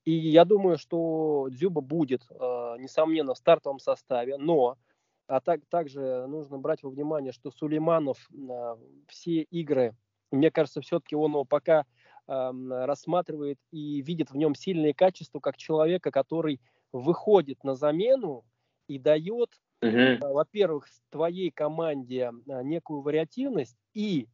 [0.05, 2.35] И я думаю, что Дзюба будет, э,
[2.79, 4.77] несомненно, в стартовом составе, но
[5.31, 8.17] а так, также нужно брать во внимание, что Сулейманов
[8.49, 8.77] а,
[9.07, 9.95] все игры,
[10.29, 11.85] мне кажется, все-таки он его пока
[12.27, 12.51] а,
[12.85, 16.59] рассматривает и видит в нем сильные качества как человека, который
[16.91, 18.43] выходит на замену
[18.87, 19.51] и дает,
[19.81, 20.17] угу.
[20.21, 24.27] а, во-первых, твоей команде а, некую вариативность и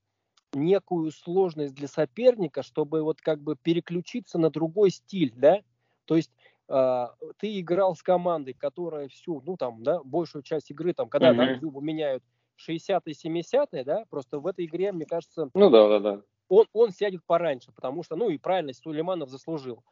[0.53, 5.61] некую сложность для соперника, чтобы вот как бы переключиться на другой стиль, да,
[6.05, 6.31] то есть
[6.67, 11.59] ты играл с командой, которая всю, ну там, да, большую часть игры, там, когда mm-hmm.
[11.61, 12.23] там меняют
[12.67, 16.21] 60-е, 70-е, да, просто в этой игре, мне кажется, ну да, да, да.
[16.49, 19.83] Он, он сядет пораньше, потому что, ну и правильно, Сулейманов заслужил.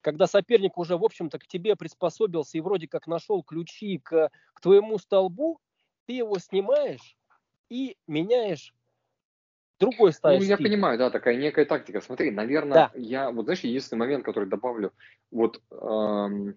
[0.00, 4.60] Когда соперник уже, в общем-то, к тебе приспособился и вроде как нашел ключи к, к
[4.60, 5.60] твоему столбу,
[6.06, 7.16] ты его снимаешь
[7.70, 8.74] и меняешь
[9.78, 10.40] другой ставишь.
[10.40, 10.68] Ну, я стиль.
[10.68, 12.00] понимаю, да, такая некая тактика.
[12.00, 12.90] Смотри, наверное, да.
[12.94, 14.92] я, вот знаешь, единственный момент, который добавлю,
[15.30, 16.56] вот эм,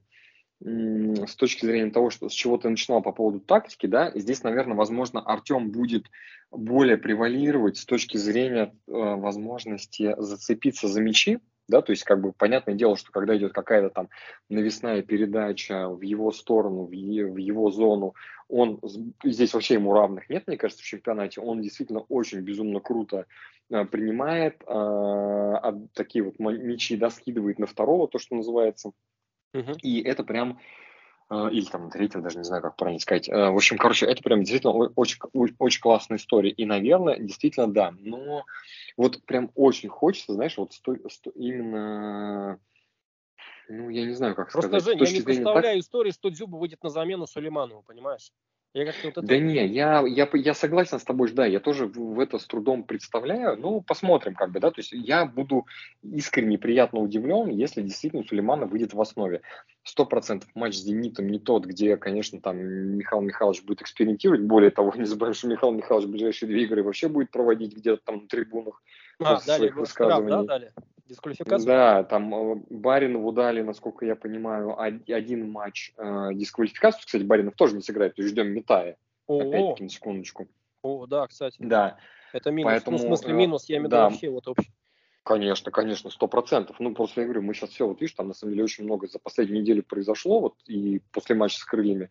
[0.59, 4.75] с точки зрения того, что, с чего ты начинал по поводу тактики, да, здесь, наверное,
[4.75, 6.07] возможно, Артем будет
[6.51, 12.31] более превалировать с точки зрения э, возможности зацепиться за мячи, да, то есть как бы
[12.31, 14.09] понятное дело, что когда идет какая-то там
[14.49, 18.15] навесная передача в его сторону, в, е, в его зону,
[18.47, 18.79] он
[19.23, 23.25] здесь вообще ему равных нет, мне кажется, в чемпионате, он действительно очень безумно круто
[23.69, 28.91] э, принимает, э, а, такие вот мячи, да, скидывает на второго, то, что называется,
[29.53, 29.77] uh-huh.
[29.81, 30.59] и это прям
[31.29, 33.27] или там третьего, даже не знаю, как правильно сказать.
[33.27, 36.51] Э, в общем, короче, это прям действительно очень, очень классная история.
[36.51, 37.93] И, наверное, действительно, да.
[37.99, 38.45] Но
[38.95, 42.59] вот прям очень хочется, знаешь, вот сто, сто, именно,
[43.67, 44.99] ну, я не знаю, как Просто, сказать.
[44.99, 45.85] Жень, я не представляю так...
[45.85, 48.31] истории, что Дзюба выйдет на замену Сулейманову, понимаешь?
[48.73, 49.21] Я как-то вот это...
[49.21, 52.83] Да не, я, я, я согласен с тобой, да, я тоже в, это с трудом
[52.83, 55.65] представляю, ну, посмотрим, как бы, да, то есть я буду
[56.03, 59.41] искренне приятно удивлен, если действительно Сулейманов выйдет в основе.
[59.83, 64.69] Сто процентов матч с «Зенитом» не тот, где, конечно, там Михаил Михайлович будет экспериментировать, более
[64.69, 68.21] того, не забываем, что Михаил Михайлович в ближайшие две игры вообще будет проводить где-то там
[68.21, 68.83] на трибунах
[69.19, 70.27] а, своих высказываний.
[70.27, 70.73] Штраф, да, дали?
[71.07, 71.65] Дисквалификацию?
[71.65, 77.03] Да, там э, Баринову дали, насколько я понимаю, один матч э, дисквалификацию.
[77.05, 78.97] Кстати, Баринов тоже не сыграет, то есть ждем Метая.
[79.27, 80.47] Опять-таки, на секундочку.
[80.81, 81.57] О, да, кстати.
[81.59, 81.97] Да.
[82.33, 82.71] Это минус.
[82.71, 84.71] Поэтому, ну, в смысле, э, минус, я имею в виду вообще вот общий.
[85.23, 86.77] Конечно, конечно, сто процентов.
[86.79, 89.07] Ну, просто я говорю, мы сейчас все, вот видишь, там на самом деле очень много
[89.07, 92.09] за последнюю неделю произошло, вот и после матча с крыльями.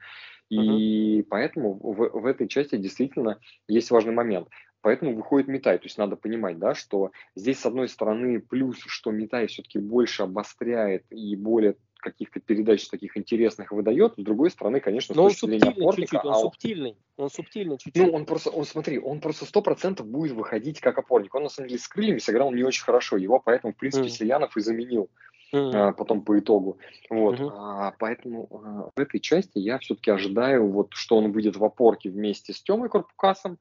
[0.51, 1.27] И uh-huh.
[1.31, 4.49] поэтому в, в этой части действительно есть важный момент.
[4.87, 5.79] Поэтому выходит Митай.
[5.79, 10.23] То есть надо понимать, да, что здесь, с одной стороны, плюс, что Митай все-таки больше
[10.23, 15.47] обостряет и более каких-то передач таких интересных выдает, с другой стороны, конечно, Но с точки
[15.47, 16.03] зрения опорника...
[16.03, 18.07] Чуть-чуть, он а субтильный, он субтильный чуть-чуть.
[18.07, 21.35] Ну, он просто, он, смотри, он просто сто процентов будет выходить как опорник.
[21.35, 24.11] Он, на самом деле, с крыльями сыграл не очень хорошо, его поэтому, в принципе, mm.
[24.11, 25.11] Селянов и заменил.
[25.53, 25.71] Mm-hmm.
[25.75, 26.79] А, потом по итогу.
[27.11, 27.41] Вот.
[27.41, 27.51] Mm-hmm.
[27.53, 32.09] А, поэтому а, в этой части я все-таки ожидаю, вот, что он выйдет в опорке
[32.09, 33.59] вместе с Темой Корпукасом,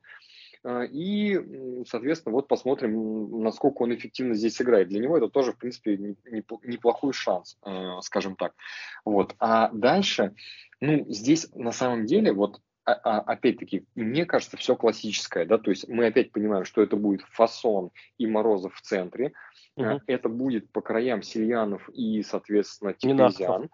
[0.65, 4.89] и, соответственно, вот посмотрим, насколько он эффективно здесь играет.
[4.89, 6.15] Для него это тоже, в принципе,
[6.63, 8.53] неплохой шанс, а, скажем так.
[9.03, 9.35] Вот.
[9.39, 10.33] А дальше,
[10.79, 15.87] ну, здесь на самом деле, вот а, опять-таки, мне кажется, все классическое, да, то есть
[15.87, 17.89] мы опять понимаем, что это будет фасон
[18.19, 19.33] и Морозов в центре,
[19.75, 20.01] угу.
[20.05, 23.69] это будет по краям Сильянов и, соответственно, Тимирзян.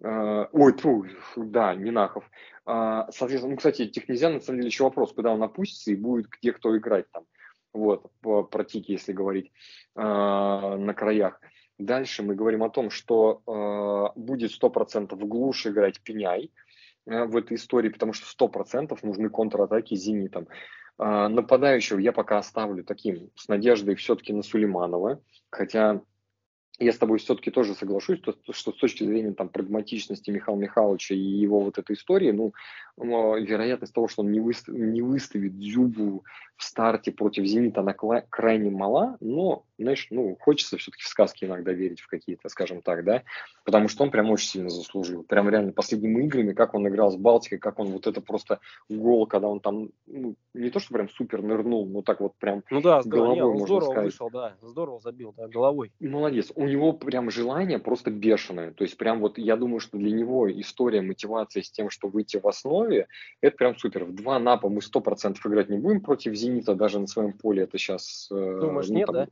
[0.00, 2.24] Ой, тьфу, да, Нинахов.
[2.64, 6.28] А, соответственно, ну, кстати, Технезиан, на самом деле, еще вопрос, куда он опустится и будет
[6.28, 7.24] где кто играть там.
[7.72, 9.52] Вот, про тики, если говорить,
[9.94, 11.40] а, на краях.
[11.78, 16.50] Дальше мы говорим о том, что э, будет 100% глушь играть Пеняй
[17.06, 20.48] э, в этой истории, потому что 100% нужны контратаки Зенитом.
[20.98, 26.02] Э, нападающего я пока оставлю таким, с надеждой все-таки на Сулейманова, хотя
[26.78, 31.14] я с тобой все-таки тоже соглашусь, что, что с точки зрения там, прагматичности Михаила Михайловича
[31.14, 32.52] и его вот этой истории, ну,
[32.96, 36.24] вероятность того, что он не, выставит, не выставит Дзюбу
[36.56, 37.94] в старте против Зенита, она
[38.30, 43.04] крайне мала, но, знаешь, ну, хочется все-таки в сказки иногда верить в какие-то, скажем так,
[43.04, 43.22] да,
[43.64, 45.22] потому что он прям очень сильно заслужил.
[45.22, 49.26] Прям реально последними играми, как он играл с Балтикой, как он вот это просто гол,
[49.26, 52.80] когда он там, ну, не то, что прям супер нырнул, но так вот прям ну
[52.80, 54.04] да, головой, не, он здорово сказать.
[54.04, 55.92] вышел, да, здорово забил, да, головой.
[56.00, 56.52] Молодец.
[56.54, 58.72] У него прям желание просто бешеное.
[58.72, 62.38] То есть прям вот я думаю, что для него история мотивации с тем, что выйти
[62.38, 63.06] в основе,
[63.40, 64.04] это прям супер.
[64.04, 67.62] В два напа мы сто процентов играть не будем против Зенита даже на своем поле.
[67.64, 68.28] Это сейчас...
[68.30, 69.28] Э, Думаешь, ну, нет, там, да?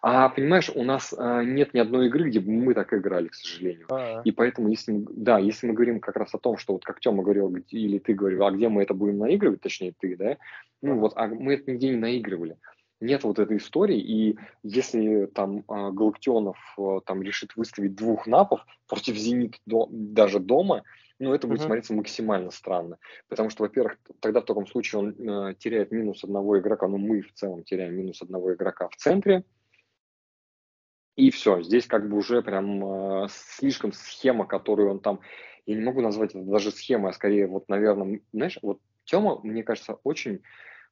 [0.00, 3.34] А понимаешь, у нас а, нет ни одной игры, где бы мы так играли, к
[3.34, 3.86] сожалению.
[3.88, 4.22] А-а.
[4.24, 7.00] И поэтому, если мы, да, если мы говорим как раз о том, что вот как
[7.00, 10.38] Тёма говорил, или ты говорил, а где мы это будем наигрывать, точнее ты, да,
[10.82, 12.56] ну вот, а мы это нигде не наигрывали.
[13.00, 18.64] Нет вот этой истории, и если там а, Галактионов а, там решит выставить двух напов
[18.88, 20.82] против Зенит до, даже дома,
[21.22, 21.66] ну, это будет uh-huh.
[21.66, 22.98] смотреться максимально странно.
[23.28, 27.22] Потому что, во-первых, тогда в таком случае он э, теряет минус одного игрока, ну, мы
[27.22, 29.44] в целом теряем минус одного игрока в центре.
[31.16, 35.20] И все, здесь как бы уже прям э, слишком схема, которую он там,
[35.66, 39.62] я не могу назвать это даже схемой, а скорее вот, наверное, знаешь, вот Тёма, мне
[39.62, 40.42] кажется, очень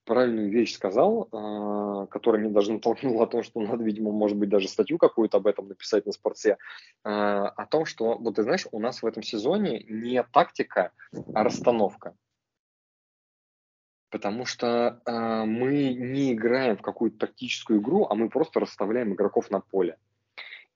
[0.04, 4.48] правильную вещь сказал, э, которая меня даже натолкнула о том, что надо, видимо, может быть,
[4.48, 6.58] даже статью какую-то об этом написать на спорте,
[7.04, 10.92] э, о том, что, вот ты знаешь, у нас в этом сезоне не тактика,
[11.34, 12.14] а расстановка.
[14.10, 19.50] Потому что э, мы не играем в какую-то тактическую игру, а мы просто расставляем игроков
[19.50, 19.96] на поле.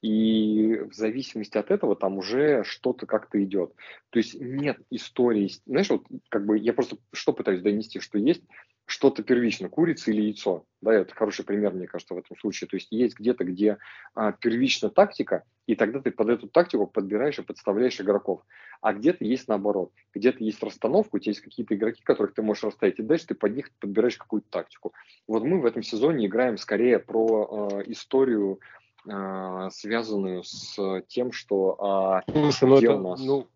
[0.05, 3.72] И в зависимости от этого там уже что-то как-то идет.
[4.11, 8.42] То есть нет истории, знаешь, вот как бы я просто что пытаюсь донести, что есть
[8.84, 10.66] что-то первично, курица или яйцо.
[10.82, 12.68] Да, это хороший пример, мне кажется, в этом случае.
[12.68, 13.78] То есть есть где-то, где
[14.14, 18.42] а, первична тактика, и тогда ты под эту тактику подбираешь и подставляешь игроков.
[18.82, 19.90] А где-то есть наоборот.
[20.12, 23.34] Где-то есть расстановка, у тебя есть какие-то игроки, которых ты можешь расставить, и дальше ты
[23.34, 24.92] под них подбираешь какую-то тактику.
[25.26, 28.61] Вот мы в этом сезоне играем скорее про э, историю,
[29.05, 33.20] связанную с тем, что э, Слушай, ну это, у нас...
[33.20, 33.46] ну,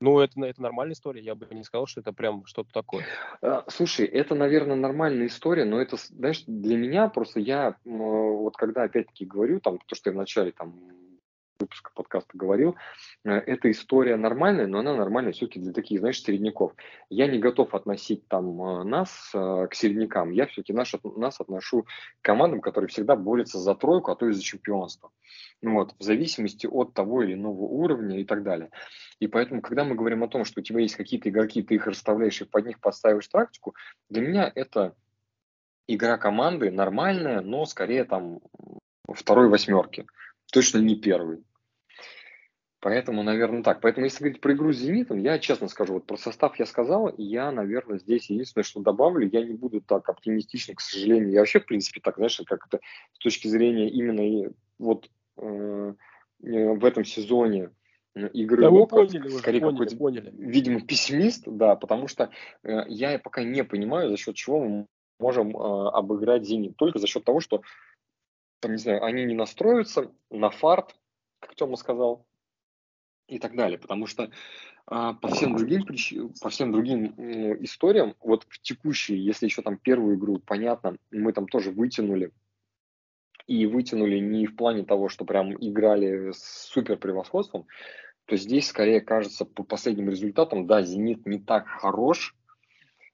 [0.00, 3.04] ну, это, это нормальная история, я бы не сказал, что это прям что-то такое.
[3.42, 8.84] А, слушай, это, наверное, нормальная история, но это, знаешь, для меня просто я, вот когда
[8.84, 10.74] опять-таки говорю, там, то, что я вначале там
[11.60, 12.76] выпуска подкаста говорил,
[13.24, 16.72] э, эта история нормальная, но она нормальная все-таки для таких, знаешь, середняков.
[17.08, 21.82] Я не готов относить там э, нас э, к середнякам, я все-таки наш, нас отношу
[21.82, 21.88] к
[22.22, 25.10] командам, которые всегда борются за тройку, а то и за чемпионство.
[25.62, 28.70] Ну вот, в зависимости от того или иного уровня и так далее.
[29.18, 31.86] И поэтому, когда мы говорим о том, что у тебя есть какие-то игроки, ты их
[31.86, 33.74] расставляешь и под них подставишь тактику,
[34.08, 34.94] для меня это
[35.86, 38.40] игра команды нормальная, но скорее там
[39.12, 40.06] второй восьмерки.
[40.52, 41.44] Точно не первый.
[42.80, 43.80] Поэтому, наверное, так.
[43.82, 47.08] Поэтому, если говорить про игру с «Зенитом», я честно скажу, вот про состав я сказал,
[47.08, 51.30] и я, наверное, здесь единственное, что добавлю, я не буду так оптимистичен, к сожалению.
[51.30, 52.80] Я вообще, в принципе, так, знаешь, как это
[53.12, 55.94] с точки зрения именно вот э,
[56.38, 57.70] в этом сезоне
[58.14, 60.34] игры да, Лока, поняли скорее поняли, поняли.
[60.36, 62.30] видимо, пессимист, да, потому что
[62.62, 64.86] э, я пока не понимаю, за счет чего мы
[65.18, 66.76] можем э, обыграть «Зенит».
[66.78, 67.60] Только за счет того, что,
[68.60, 70.96] там, не знаю, они не настроятся на фарт,
[71.40, 72.26] как Тёма сказал,
[73.30, 73.78] и так далее.
[73.78, 74.30] Потому что
[74.86, 75.86] а, по всем другим
[76.42, 77.14] по всем другим
[77.64, 82.32] историям, вот в текущей, если еще там первую игру, понятно, мы там тоже вытянули
[83.46, 87.66] и вытянули не в плане того, что прям играли с супер превосходством,
[88.26, 92.36] то здесь скорее кажется по последним результатам, да, Зенит не так хорош,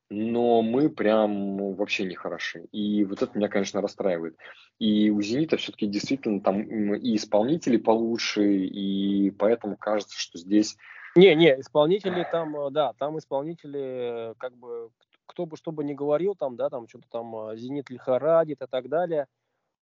[0.09, 2.65] но мы прям вообще не хороши.
[2.73, 4.37] И вот это меня, конечно, расстраивает.
[4.79, 6.63] И у «Зенита» все-таки действительно там
[6.95, 10.77] и исполнители получше, и поэтому кажется, что здесь...
[11.17, 14.91] Не, не, исполнители там, э, да, там исполнители, как бы,
[15.25, 18.67] кто бы что бы ни говорил, там, да, там что-то там э, «Зенит» лихорадит и
[18.67, 19.27] так далее,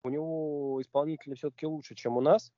[0.03, 2.51] у него исполнители все-таки лучше, чем у нас.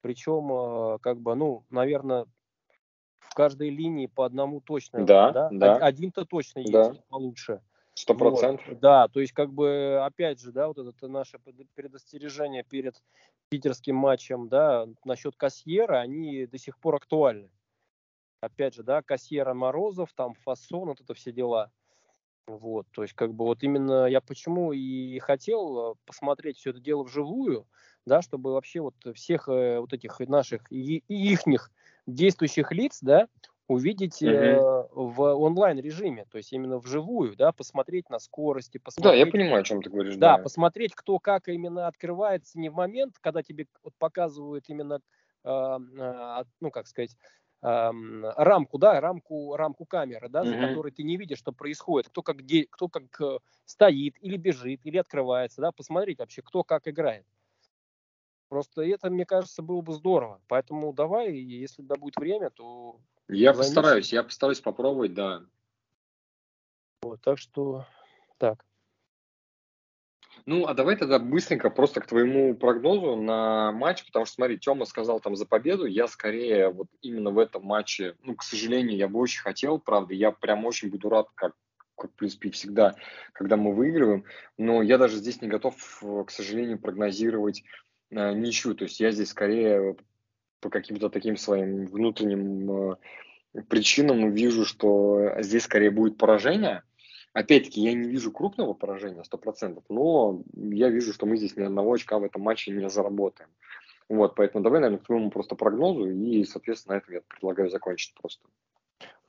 [0.00, 2.26] Причем, э, как бы, ну, наверное,
[3.30, 5.06] в каждой линии по одному точно.
[5.06, 5.48] Да, да.
[5.52, 5.76] да.
[5.76, 6.92] Один-то точно есть да.
[7.08, 7.62] получше.
[7.94, 8.66] Сто процентов.
[8.66, 11.38] Вот, да, то есть как бы опять же, да, вот это наше
[11.74, 13.00] предостережение перед
[13.50, 17.50] питерским матчем, да, насчет Кассьера, они до сих пор актуальны.
[18.40, 21.70] Опять же, да, Кассьера Морозов, там Фасон, вот это все дела.
[22.46, 26.80] Вот, то есть как бы вот именно я почему и хотел э, посмотреть все это
[26.80, 27.68] дело вживую,
[28.06, 31.70] да, чтобы вообще вот всех э, вот этих наших и, и ихних
[32.14, 33.28] действующих лиц, да,
[33.70, 34.30] увидеть угу.
[34.32, 39.12] э, в онлайн режиме, то есть именно вживую, да, посмотреть на скорости, посмотреть.
[39.12, 40.16] Да, я понимаю, о чем ты говоришь.
[40.16, 45.00] Да, да, посмотреть, кто как именно открывается не в момент, когда тебе вот показывают именно,
[45.44, 47.16] э, э, ну как сказать,
[47.62, 47.90] э,
[48.36, 50.48] рамку, да, рамку, рамку камеры, да, угу.
[50.48, 54.36] за которой ты не видишь, что происходит, кто как, где, кто как э, стоит или
[54.36, 57.24] бежит или открывается, да, посмотреть вообще, кто как играет.
[58.50, 60.40] Просто это, мне кажется, было бы здорово.
[60.48, 62.96] Поэтому давай, если да будет время, то...
[63.28, 63.74] Я займись.
[63.74, 65.44] постараюсь, я постараюсь попробовать, да.
[67.02, 67.86] Вот, так что
[68.38, 68.66] так.
[70.46, 74.84] Ну, а давай тогда быстренько просто к твоему прогнозу на матч, потому что, смотри, Тёма
[74.84, 79.06] сказал там за победу, я скорее вот именно в этом матче, ну, к сожалению, я
[79.06, 81.54] бы очень хотел, правда, я прям очень буду рад, как,
[81.96, 82.96] как в принципе, всегда,
[83.32, 84.24] когда мы выигрываем,
[84.58, 88.74] но я даже здесь не готов, к сожалению, прогнозировать э, ничью.
[88.74, 89.96] То есть я здесь скорее
[90.60, 92.96] по каким-то таким своим внутренним э,
[93.68, 96.82] причинам вижу, что здесь скорее будет поражение.
[97.32, 101.92] Опять-таки, я не вижу крупного поражения, 100%, но я вижу, что мы здесь ни одного
[101.92, 103.50] очка в этом матче не заработаем.
[104.08, 108.12] Вот, поэтому давай, наверное, к твоему просто прогнозу, и, соответственно, на этом я предлагаю закончить
[108.20, 108.44] просто.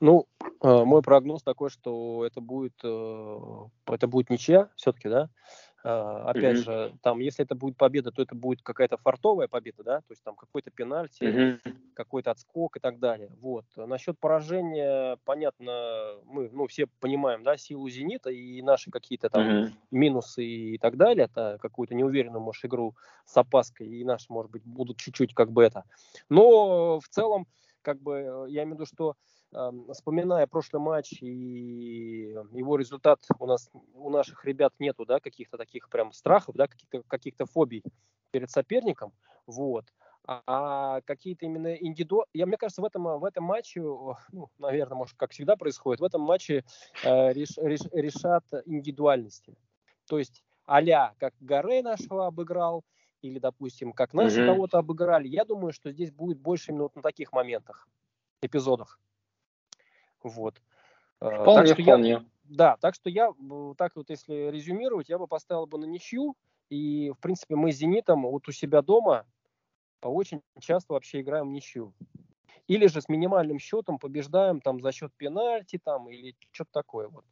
[0.00, 3.38] Ну, э, мой прогноз такой, что это будет, э,
[3.86, 5.30] это будет ничья все-таки, да.
[5.84, 9.98] А, опять же, там, если это будет победа, то это будет какая-то фартовая победа, да,
[9.98, 11.58] то есть там какой-то пенальти,
[11.94, 13.30] какой-то отскок и так далее.
[13.40, 13.64] Вот.
[13.76, 20.44] Насчет поражения, понятно, мы, ну, все понимаем, да, силу «Зенита» и наши какие-то там минусы
[20.44, 24.98] и так далее, это какую-то неуверенную, может, игру с опаской, и наши, может быть, будут
[24.98, 25.84] чуть-чуть как бы это.
[26.28, 27.46] Но в целом,
[27.82, 29.16] как бы, я имею в виду, что
[29.92, 35.88] вспоминая прошлый матч и его результат, у нас у наших ребят нету, да, каких-то таких
[35.88, 37.82] прям страхов, да, каких-то каких-то фобий
[38.30, 39.12] перед соперником,
[39.46, 39.84] вот.
[40.24, 42.24] а какие-то именно индивиду...
[42.32, 46.04] Я, мне кажется, в этом, в этом матче, ну, наверное, может, как всегда происходит, в
[46.04, 46.64] этом матче
[47.04, 49.56] э, реш, реш, решат индивидуальности.
[50.08, 52.84] То есть а как Гарей нашего обыграл,
[53.20, 54.46] или, допустим, как наши mm-hmm.
[54.46, 55.28] кого-то обыграли.
[55.28, 57.88] Я думаю, что здесь будет больше именно вот на таких моментах,
[58.40, 58.98] эпизодах.
[60.24, 60.60] Вот.
[61.20, 62.08] Э, вполне, так что вполне.
[62.08, 63.32] Я, да, так что я,
[63.76, 66.36] так вот если резюмировать, я бы поставил бы на ничью.
[66.70, 69.26] И, в принципе, мы с «Зенитом» вот у себя дома
[70.00, 71.92] очень часто вообще играем в ничью.
[72.66, 77.24] Или же с минимальным счетом побеждаем там за счет пенальти там или что-то такое вот.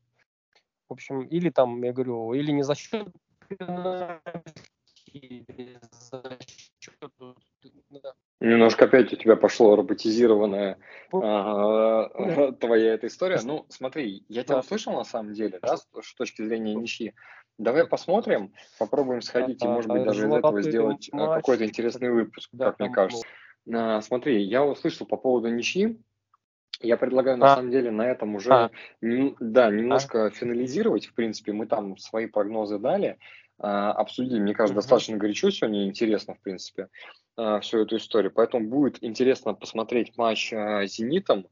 [0.88, 3.08] В общем, или там, я говорю, или не за счет
[3.48, 4.22] пенальти,
[5.06, 6.38] или за
[6.80, 7.12] счет...
[8.40, 10.78] Немножко опять у тебя пошло роботизированная
[11.10, 13.38] твоя эта история.
[13.44, 17.14] Ну, смотри, я тебя услышал на самом деле, да, с, с точки зрения ничьи.
[17.58, 22.48] Давай посмотрим, попробуем сходить и, может быть, даже из этого сделать а, какой-то интересный выпуск,
[22.58, 23.26] как мне кажется.
[23.70, 26.00] А, смотри, я услышал по поводу ничьи.
[26.80, 27.56] Я предлагаю, на а.
[27.56, 28.70] самом деле, на этом уже, а.
[29.02, 30.30] да, немножко а.
[30.30, 31.06] финализировать.
[31.06, 33.18] В принципе, мы там свои прогнозы дали,
[33.60, 36.88] обсудили, мне кажется, достаточно горячо сегодня, интересно, в принципе,
[37.36, 38.32] а, всю эту историю.
[38.32, 41.46] Поэтому будет интересно посмотреть матч а, с «Зенитом»,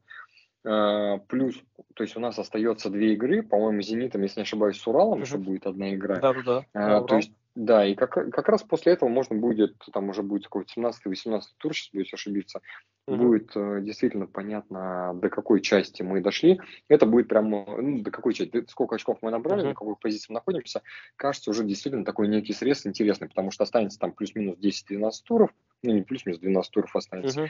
[0.65, 1.55] а, плюс,
[1.95, 5.37] то есть у нас остается две игры, по-моему, «Зенитом», если не ошибаюсь, с «Уралом» еще
[5.37, 6.19] будет одна игра.
[6.19, 6.65] Да-да-да.
[6.73, 10.45] А, то есть да, и как, как раз после этого можно будет, там уже будет
[10.45, 12.61] какой-то 17-18 тур, сейчас боюсь ошибиться,
[13.05, 13.17] mm-hmm.
[13.17, 16.61] будет э, действительно понятно, до какой части мы дошли.
[16.87, 19.67] Это будет прямо, ну, до какой части, сколько очков мы набрали, mm-hmm.
[19.67, 20.83] на какой позиции мы находимся,
[21.17, 25.49] кажется уже действительно такой некий срез интересный, потому что останется там плюс-минус 10-12 туров,
[25.83, 27.49] ну не плюс-минус 12 туров останется,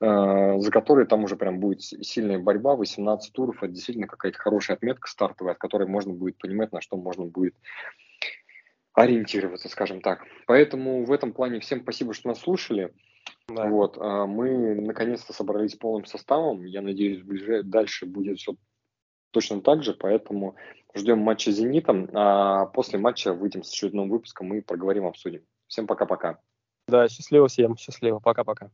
[0.00, 0.56] mm-hmm.
[0.56, 4.78] э, за которые там уже прям будет сильная борьба, 18 туров, это действительно какая-то хорошая
[4.78, 7.54] отметка стартовая, от которой можно будет понимать, на что можно будет
[8.94, 10.24] ориентироваться, скажем так.
[10.46, 12.92] Поэтому в этом плане всем спасибо, что нас слушали.
[13.48, 13.66] Да.
[13.66, 16.64] Вот, а, мы наконец-то собрались полным составом.
[16.64, 18.54] Я надеюсь, ближе, дальше будет все
[19.30, 20.56] точно так же, поэтому
[20.94, 25.42] ждем матча с «Зенитом», а после матча выйдем с очередным выпуском и проговорим, обсудим.
[25.66, 26.38] Всем пока-пока.
[26.86, 28.70] Да, счастливо всем, счастливо, пока-пока.